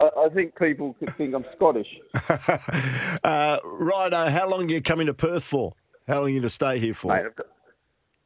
[0.00, 1.86] I, I, think people could think I'm Scottish.
[3.24, 4.12] uh, right.
[4.12, 5.74] how long are you coming to Perth for?
[6.08, 7.14] How long are you going to stay here for?
[7.14, 7.26] Mate,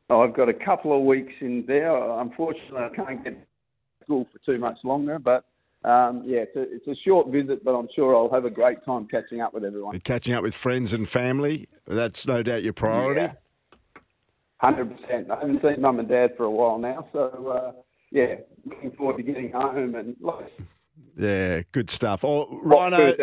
[0.09, 1.97] I've got a couple of weeks in there.
[2.21, 5.45] Unfortunately, I can't get to school for too much longer, but
[5.85, 8.85] um, yeah, it's a, it's a short visit, but I'm sure I'll have a great
[8.85, 9.99] time catching up with everyone.
[10.01, 13.33] catching up with friends and family, that's no doubt your priority.
[14.59, 15.31] Hundred percent.
[15.31, 17.73] I haven't seen mum and dad for a while now, so uh,
[18.11, 20.51] yeah, looking forward to getting home and like,
[21.17, 22.25] yeah, good stuff.
[22.25, 23.15] Oh, Rhino.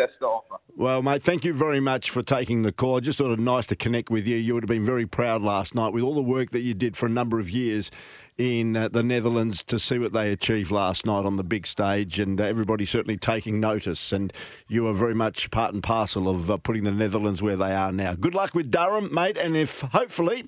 [0.76, 2.96] Well, mate, thank you very much for taking the call.
[2.96, 4.36] I just thought it nice to connect with you.
[4.36, 6.96] You would have been very proud last night with all the work that you did
[6.96, 7.92] for a number of years
[8.36, 12.18] in uh, the Netherlands to see what they achieved last night on the big stage,
[12.18, 14.12] and uh, everybody certainly taking notice.
[14.12, 14.32] And
[14.66, 17.92] you are very much part and parcel of uh, putting the Netherlands where they are
[17.92, 18.14] now.
[18.14, 20.46] Good luck with Durham, mate, and if hopefully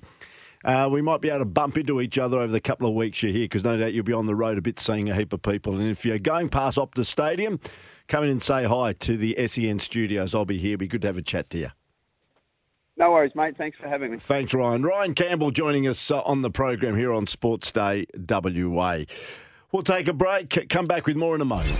[0.67, 3.23] uh, we might be able to bump into each other over the couple of weeks
[3.23, 5.31] you're here because no doubt you'll be on the road a bit seeing a heap
[5.31, 5.73] of people.
[5.75, 7.61] And if you're going past Optus Stadium,
[8.09, 10.35] come in and say hi to the SEN studios.
[10.35, 10.73] I'll be here.
[10.73, 11.69] It'll be good to have a chat to you.
[12.97, 13.55] No worries, mate.
[13.57, 14.17] Thanks for having me.
[14.17, 14.83] Thanks, Ryan.
[14.83, 19.03] Ryan Campbell joining us uh, on the program here on Sports Day WA.
[19.71, 20.67] We'll take a break.
[20.67, 21.79] Come back with more in a moment.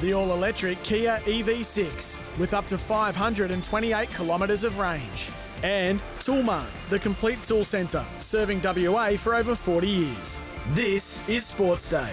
[0.00, 5.28] The all electric Kia EV6 with up to 528 kilometres of range.
[5.62, 10.42] And Toolmart, the complete tool centre, serving WA for over 40 years.
[10.70, 12.12] This is Sports Day.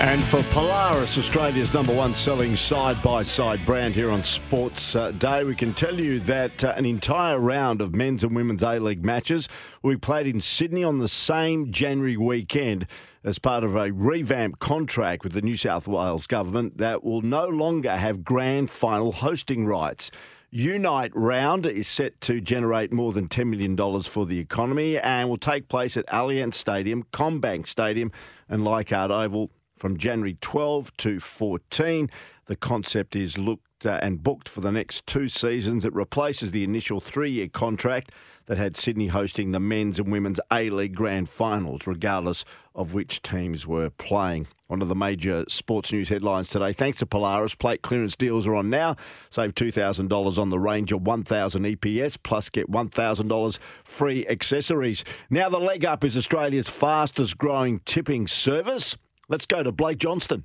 [0.00, 5.12] And for Polaris, Australia's number one selling side by side brand here on Sports uh,
[5.12, 8.78] Day, we can tell you that uh, an entire round of men's and women's A
[8.78, 9.48] League matches
[9.82, 12.86] will be played in Sydney on the same January weekend
[13.24, 17.48] as part of a revamped contract with the New South Wales government that will no
[17.48, 20.10] longer have grand final hosting rights.
[20.50, 25.38] Unite round is set to generate more than $10 million for the economy and will
[25.38, 28.12] take place at Allianz Stadium, CommBank Stadium,
[28.48, 32.08] and Leichhardt Oval from January 12 to 14.
[32.46, 35.84] The concept is looked uh, and booked for the next two seasons.
[35.84, 38.12] It replaces the initial three year contract
[38.46, 43.22] that had Sydney hosting the men's and women's A League grand finals, regardless of which
[43.22, 44.46] teams were playing.
[44.66, 46.72] One of the major sports news headlines today.
[46.72, 48.96] Thanks to Polaris, plate clearance deals are on now.
[49.30, 55.04] Save $2,000 on the Ranger 1000 EPS, plus get $1,000 free accessories.
[55.30, 58.96] Now, the leg up is Australia's fastest growing tipping service.
[59.28, 60.44] Let's go to Blake Johnston.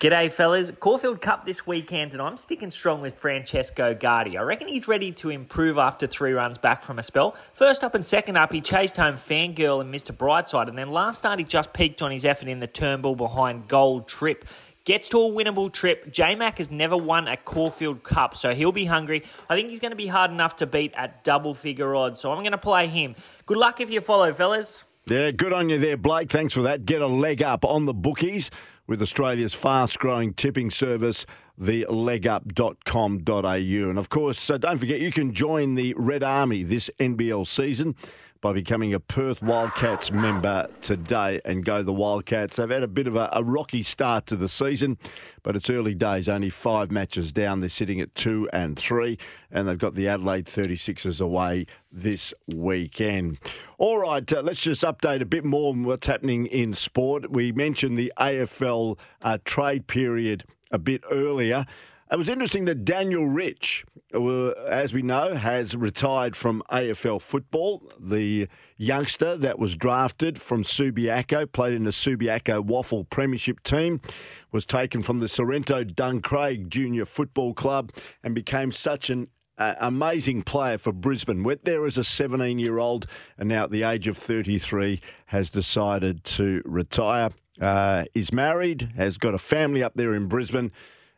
[0.00, 0.72] G'day, fellas.
[0.80, 4.36] Caulfield Cup this weekend, and I'm sticking strong with Francesco Guardi.
[4.36, 7.36] I reckon he's ready to improve after three runs back from a spell.
[7.52, 10.10] First up and second up, he chased home Fangirl and Mr.
[10.10, 13.68] Brightside, and then last start he just peaked on his effort in the Turnbull behind
[13.68, 14.44] Gold Trip.
[14.84, 16.12] Gets to a winnable trip.
[16.12, 19.22] J Mac has never won a Caulfield Cup, so he'll be hungry.
[19.48, 22.32] I think he's going to be hard enough to beat at double figure odds, so
[22.32, 23.14] I'm going to play him.
[23.46, 24.84] Good luck if you follow, fellas.
[25.06, 26.30] Yeah, good on you there, Blake.
[26.30, 26.86] Thanks for that.
[26.86, 28.50] Get a leg up on the bookies
[28.86, 31.26] with Australia's fast growing tipping service,
[31.56, 33.50] the legup.com.au.
[33.90, 37.94] And of course, uh, don't forget you can join the Red Army this NBL season
[38.42, 42.56] by becoming a Perth Wildcats member today and go the Wildcats.
[42.56, 44.98] They've had a bit of a, a, rocky start to the season,
[45.44, 47.60] but it's early days, only five matches down.
[47.60, 49.16] They're sitting at two and three,
[49.52, 53.38] and they've got the Adelaide 36ers away this weekend.
[53.78, 57.30] All right, uh, let's just update a bit more on what's happening in sport.
[57.30, 61.64] We mentioned the AFL uh, trade period a bit earlier.
[62.12, 67.90] It was interesting that Daniel Rich, uh, as we know, has retired from AFL football.
[67.98, 74.02] The youngster that was drafted from Subiaco, played in the Subiaco WAFL Premiership team,
[74.50, 77.92] was taken from the Sorrento Duncraig Junior Football Club
[78.22, 81.44] and became such an uh, amazing player for Brisbane.
[81.44, 83.06] Went there as a 17 year old
[83.38, 87.30] and now at the age of 33 has decided to retire.
[87.58, 90.72] Uh, is married, has got a family up there in Brisbane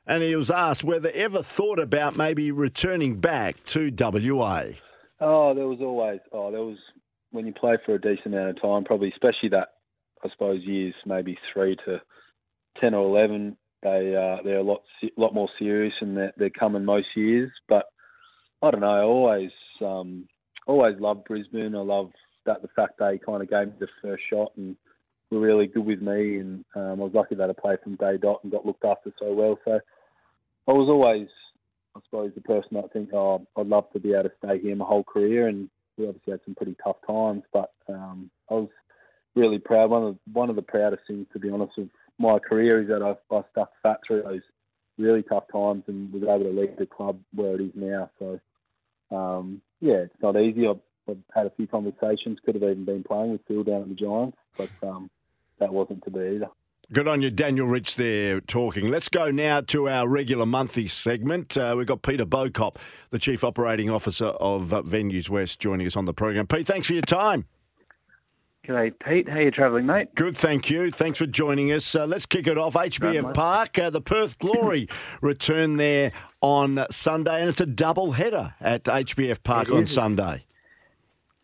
[0.06, 4.64] and he was asked whether ever thought about maybe returning back to WA.
[5.20, 6.20] Oh, there was always.
[6.32, 6.78] Oh, there was
[7.30, 9.68] when you play for a decent amount of time, probably especially that
[10.24, 12.00] I suppose years maybe three to
[12.80, 13.56] ten or eleven.
[13.82, 14.82] They uh, they're a lot
[15.16, 17.50] lot more serious and they're, they're coming most years.
[17.68, 17.86] But
[18.62, 18.86] I don't know.
[18.88, 19.50] I always
[19.80, 20.26] um,
[20.66, 21.74] always loved Brisbane.
[21.74, 22.10] I love
[22.46, 24.76] that the fact they kind of gave me the first shot and
[25.30, 26.38] were really good with me.
[26.38, 29.12] And um, I was lucky that I played from day dot and got looked after
[29.18, 29.58] so well.
[29.64, 29.80] So
[30.66, 31.28] I was always,
[31.96, 34.76] I suppose, the person that think, oh, I'd love to be able to stay here
[34.76, 35.48] my whole career.
[35.48, 38.68] And we obviously had some pretty tough times, but um, I was
[39.34, 39.90] really proud.
[39.90, 41.88] One of one of the proudest things, to be honest, of
[42.18, 44.42] my career is that I've, I stuck fat through those
[44.98, 48.10] really tough times and was able to lead the club where it is now.
[48.18, 48.40] So,
[49.10, 50.66] um, yeah, it's not easy.
[50.66, 52.38] I've, I've, had a few conversations.
[52.44, 55.10] Could have even been playing with Phil down at the Giants, but um,
[55.58, 56.48] that wasn't to be either.
[56.92, 58.88] Good on you, Daniel Rich, there talking.
[58.88, 61.56] Let's go now to our regular monthly segment.
[61.56, 62.76] Uh, we've got Peter Bauchop,
[63.10, 66.46] the Chief Operating Officer of uh, Venues West, joining us on the program.
[66.46, 67.46] Pete, thanks for your time.
[68.66, 69.28] G'day, Pete.
[69.28, 70.14] How are you travelling, mate?
[70.14, 70.90] Good, thank you.
[70.90, 71.94] Thanks for joining us.
[71.94, 72.74] Uh, let's kick it off.
[72.74, 74.88] HBF right, Park, uh, the Perth Glory
[75.22, 76.12] return there
[76.42, 80.44] on Sunday, and it's a double header at HBF Park on Sunday.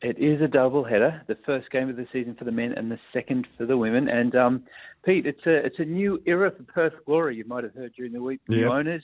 [0.03, 2.91] It is a double header, the first game of the season for the men and
[2.91, 4.09] the second for the women.
[4.09, 4.63] And um,
[5.05, 7.37] Pete, it's a it's a new era for Perth Glory.
[7.37, 8.41] You might have heard during the week.
[8.49, 9.03] New owners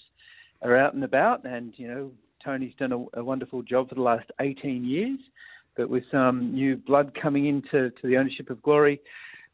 [0.62, 2.10] are out and about, and you know
[2.42, 5.18] Tony's done a, a, wonderful job for the last 18 years.
[5.76, 8.98] But with some new blood coming into to the ownership of Glory,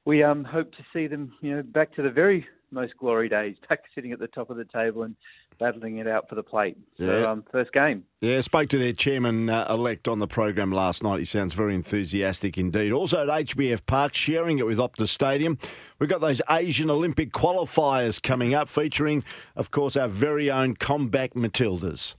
[0.05, 3.57] we um, hope to see them, you know, back to the very most glory days,
[3.69, 5.17] back sitting at the top of the table and
[5.59, 6.77] battling it out for the plate.
[6.99, 7.31] So, yeah.
[7.31, 8.05] um, first game.
[8.21, 11.19] Yeah, spoke to their chairman uh, elect on the program last night.
[11.19, 12.93] He sounds very enthusiastic indeed.
[12.93, 15.59] Also at HBF Park, sharing it with Optus Stadium.
[15.99, 19.23] We've got those Asian Olympic qualifiers coming up, featuring,
[19.57, 22.15] of course, our very own CommBank Matildas.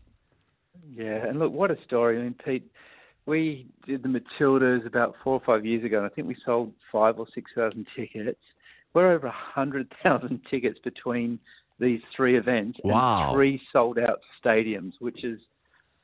[0.95, 2.19] Yeah, and look, what a story.
[2.19, 2.69] I mean, Pete,
[3.25, 6.73] we did the Matildas about four or five years ago, and I think we sold
[6.91, 8.39] five or six thousand tickets.
[8.93, 11.39] We're over a hundred thousand tickets between
[11.79, 13.27] these three events wow.
[13.27, 15.39] and three sold out stadiums, which is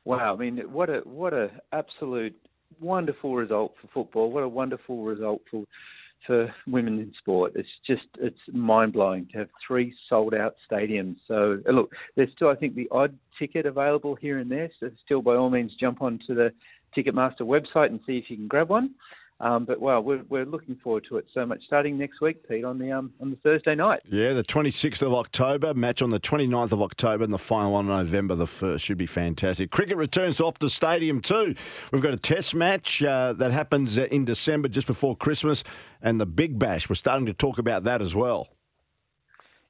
[0.04, 0.34] wow.
[0.34, 2.36] I mean, what a what a absolute
[2.80, 4.30] wonderful result for football.
[4.30, 5.64] What a wonderful result for
[6.26, 7.52] for women in sport.
[7.54, 11.16] It's just it's mind blowing to have three sold out stadiums.
[11.26, 14.70] So uh, look, there's still I think the odd ticket available here and there.
[14.80, 16.52] So still by all means jump onto the
[16.96, 18.94] Ticketmaster website and see if you can grab one.
[19.40, 21.62] Um, but well, we're, we're looking forward to it so much.
[21.66, 24.00] Starting next week, Pete, on the um, on the Thursday night.
[24.10, 27.86] Yeah, the 26th of October, match on the 29th of October, and the final on
[27.86, 28.80] November the 1st.
[28.80, 29.70] Should be fantastic.
[29.70, 31.54] Cricket returns to Optus Stadium too.
[31.90, 35.64] We've got a Test match uh, that happens uh, in December, just before Christmas,
[36.02, 36.90] and the Big Bash.
[36.90, 38.48] We're starting to talk about that as well.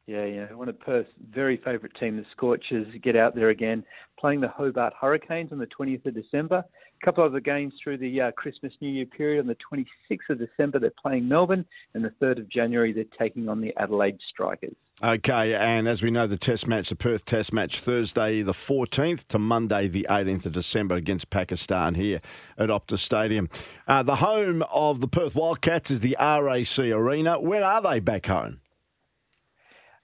[0.06, 0.46] Yeah, yeah.
[0.52, 3.84] One of Perth's very favourite team, the Scorchers, get out there again,
[4.18, 6.64] playing the Hobart Hurricanes on the 20th of December.
[7.00, 9.40] A couple of the games through the uh, Christmas New Year period.
[9.40, 13.48] On the 26th of December, they're playing Melbourne, and the 3rd of January, they're taking
[13.48, 14.74] on the Adelaide Strikers.
[15.02, 19.26] Okay, and as we know, the Test match, the Perth Test match, Thursday the 14th
[19.28, 22.20] to Monday the 18th of December against Pakistan here
[22.58, 23.48] at Optus Stadium.
[23.88, 27.40] Uh, the home of the Perth Wildcats is the RAC Arena.
[27.40, 28.60] When are they back home?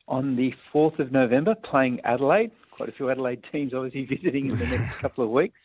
[0.09, 2.53] On the 4th of November, playing Adelaide.
[2.70, 5.59] Quite a few Adelaide teams obviously visiting in the next couple of weeks.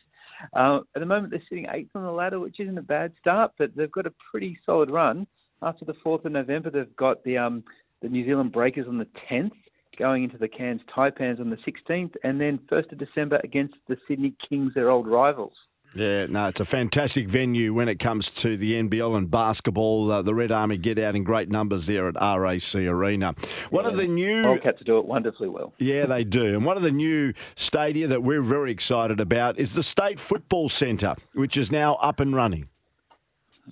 [0.54, 3.52] Uh, at the moment, they're sitting eighth on the ladder, which isn't a bad start,
[3.58, 5.26] but they've got a pretty solid run.
[5.62, 7.64] After the 4th of November, they've got the um,
[8.02, 9.52] the New Zealand Breakers on the 10th,
[9.96, 13.96] going into the Cairns Taipans on the 16th, and then 1st of December against the
[14.08, 15.54] Sydney Kings, their old rivals.
[15.94, 20.10] Yeah, no, it's a fantastic venue when it comes to the NBL and basketball.
[20.10, 23.34] Uh, the Red Army get out in great numbers there at RAC Arena.
[23.70, 25.74] One yeah, of the new Wildcats do it wonderfully well.
[25.78, 26.54] Yeah, they do.
[26.54, 30.68] And one of the new stadia that we're very excited about is the State Football
[30.68, 32.68] Centre, which is now up and running.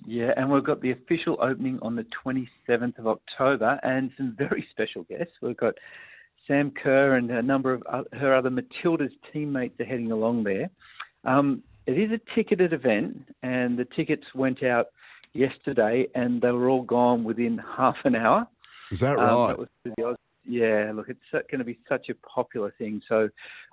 [0.05, 4.65] Yeah, and we've got the official opening on the 27th of October, and some very
[4.71, 5.33] special guests.
[5.41, 5.75] We've got
[6.47, 10.69] Sam Kerr and a number of her other Matilda's teammates are heading along there.
[11.23, 14.87] Um, it is a ticketed event, and the tickets went out
[15.33, 18.47] yesterday, and they were all gone within half an hour.
[18.91, 19.51] Is that right?
[19.51, 20.15] Um, that
[20.45, 23.01] yeah, look, it's going to be such a popular thing.
[23.07, 23.29] So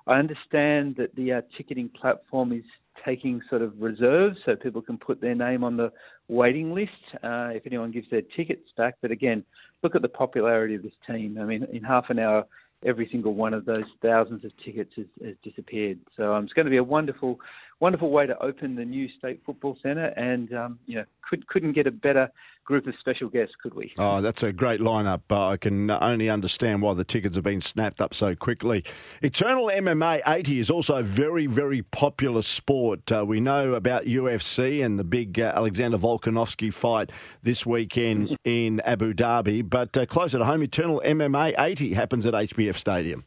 [0.06, 2.64] I understand that the uh, ticketing platform is
[3.04, 5.90] taking sort of reserves so people can put their name on the
[6.28, 6.90] waiting list
[7.22, 8.96] uh, if anyone gives their tickets back.
[9.00, 9.44] But again,
[9.82, 11.38] look at the popularity of this team.
[11.40, 12.44] I mean, in half an hour,
[12.84, 15.98] every single one of those thousands of tickets has, has disappeared.
[16.16, 17.40] So um, it's going to be a wonderful,
[17.80, 21.72] wonderful way to open the new State Football Centre, and um, you know, could, couldn't
[21.72, 22.30] get a better
[22.64, 23.92] group of special guests, could we?
[23.98, 25.22] Oh, that's a great lineup.
[25.30, 28.84] Uh, I can only understand why the tickets have been snapped up so quickly.
[29.22, 33.10] Eternal MMA 80 is also a very, very popular sport.
[33.10, 37.10] Uh, we know about UFC and the big uh, Alexander Volkanovski fight
[37.42, 42.34] this weekend in Abu Dhabi, but uh, closer to home, Eternal MMA 80 happens at
[42.34, 43.24] HBF Stadium.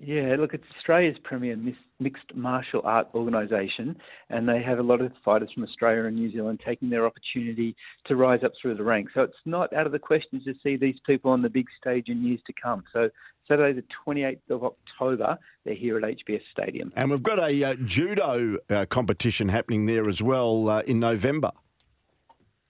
[0.00, 1.56] Yeah, look, it's Australia's premier
[2.00, 3.96] mixed martial art organisation,
[4.30, 7.74] and they have a lot of fighters from Australia and New Zealand taking their opportunity
[8.06, 9.12] to rise up through the ranks.
[9.14, 12.08] So it's not out of the question to see these people on the big stage
[12.08, 12.84] in years to come.
[12.92, 13.08] So
[13.48, 16.92] Saturday, the 28th of October, they're here at HBF Stadium.
[16.96, 21.50] And we've got a uh, judo uh, competition happening there as well uh, in November.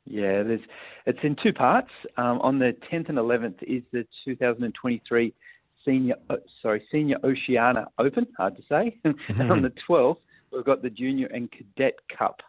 [0.07, 0.61] Yeah, there's,
[1.05, 1.91] it's in two parts.
[2.16, 5.35] Um, on the 10th and 11th is the 2023
[5.85, 8.26] senior, uh, sorry, senior Oceania Open.
[8.37, 8.97] Hard to say.
[9.05, 9.16] And
[9.51, 10.18] on the 12th,
[10.53, 12.41] we've got the Junior and Cadet Cup.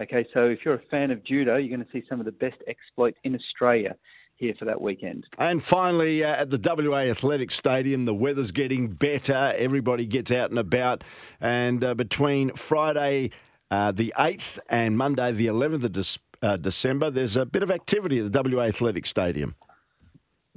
[0.00, 2.32] Okay, so if you're a fan of judo, you're going to see some of the
[2.32, 3.94] best exploits in Australia
[4.36, 5.24] here for that weekend.
[5.38, 9.54] And finally, uh, at the WA Athletic Stadium, the weather's getting better.
[9.56, 11.04] Everybody gets out and about.
[11.40, 13.30] And uh, between Friday
[13.70, 17.70] uh, the 8th and Monday the 11th of De- uh, December, there's a bit of
[17.70, 19.54] activity at the WA Athletic Stadium.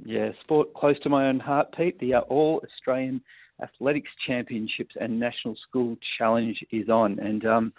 [0.04, 1.98] Yeah, sport close to my own heart, Pete.
[1.98, 3.20] The uh, All Australian
[3.62, 7.18] Athletics Championships and National School Challenge is on.
[7.18, 7.72] And um,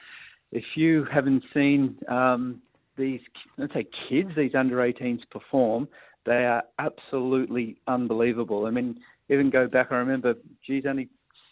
[0.51, 2.61] if you haven't seen um,
[2.97, 3.21] these,
[3.57, 5.87] let's say, kids, these under 18s perform,
[6.25, 8.65] they are absolutely unbelievable.
[8.65, 8.99] I mean,
[9.29, 11.09] even go back, I remember, geez, only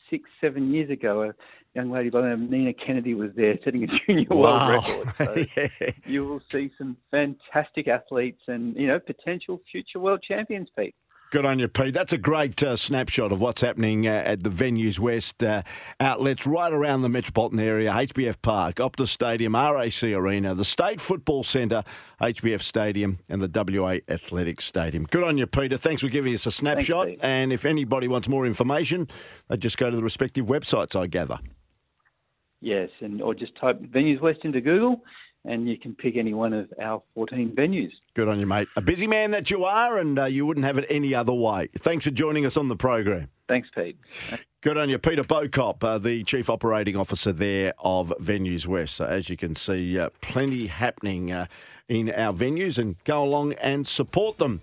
[0.10, 1.34] six, seven years ago,
[1.76, 4.70] young lady by the name of Nina Kennedy was there setting a junior wow.
[4.70, 5.14] world record.
[5.18, 5.92] So yeah.
[6.06, 10.96] you will see some fantastic athletes and, you know, potential future world champions, Pete.
[11.30, 11.94] Good on you, Pete.
[11.94, 15.62] That's a great uh, snapshot of what's happening uh, at the Venues West uh,
[16.00, 21.44] outlets right around the metropolitan area HBF Park, Optus Stadium, RAC Arena, the State Football
[21.44, 21.84] Centre,
[22.22, 25.04] HBF Stadium, and the WA Athletics Stadium.
[25.04, 25.76] Good on you, Peter.
[25.76, 27.08] Thanks for giving us a snapshot.
[27.08, 29.10] Thanks, and if anybody wants more information,
[29.50, 31.40] they just go to the respective websites, I gather.
[32.62, 35.02] Yes, and or just type Venues West into Google
[35.46, 37.92] and you can pick any one of our 14 venues.
[38.14, 38.68] Good on you, mate.
[38.76, 41.70] A busy man that you are, and uh, you wouldn't have it any other way.
[41.78, 43.30] Thanks for joining us on the program.
[43.48, 43.98] Thanks, Pete.
[44.62, 48.96] Good on you, Peter Bauchop, uh, the Chief Operating Officer there of Venues West.
[48.96, 51.48] So as you can see, uh, plenty happening uh,
[51.88, 54.62] in our venues, and go along and support them.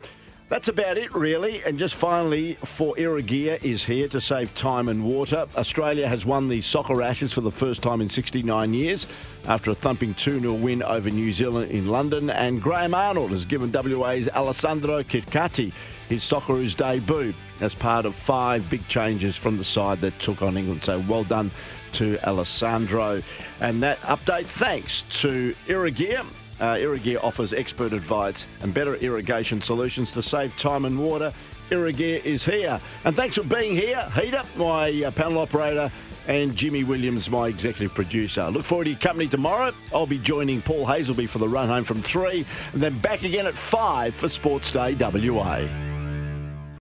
[0.55, 1.65] That's about it, really.
[1.65, 5.49] And just finally, for Irrigear is here to save time and water.
[5.57, 9.09] Australia has won the Soccer Ashes for the first time in 69 years
[9.49, 12.31] after a thumping 2 0 win over New Zealand in London.
[12.31, 15.73] And Graham Arnold has given WA's Alessandro Circati
[16.09, 20.57] his Socceroos debut as part of five big changes from the side that took on
[20.57, 20.85] England.
[20.85, 21.51] So well done
[21.95, 23.21] to Alessandro.
[23.61, 26.25] And that update thanks to Irrigear
[26.61, 31.33] uh, Irrigear offers expert advice and better irrigation solutions to save time and water.
[31.71, 32.79] Irrigear is here.
[33.05, 34.09] And thanks for being here.
[34.11, 35.91] Heat up my uh, panel operator
[36.27, 38.49] and Jimmy Williams, my executive producer.
[38.51, 39.73] Look forward to your company tomorrow.
[39.93, 43.47] I'll be joining Paul Hasleby for the run home from three, and then back again
[43.47, 45.94] at five for Sports Day WA.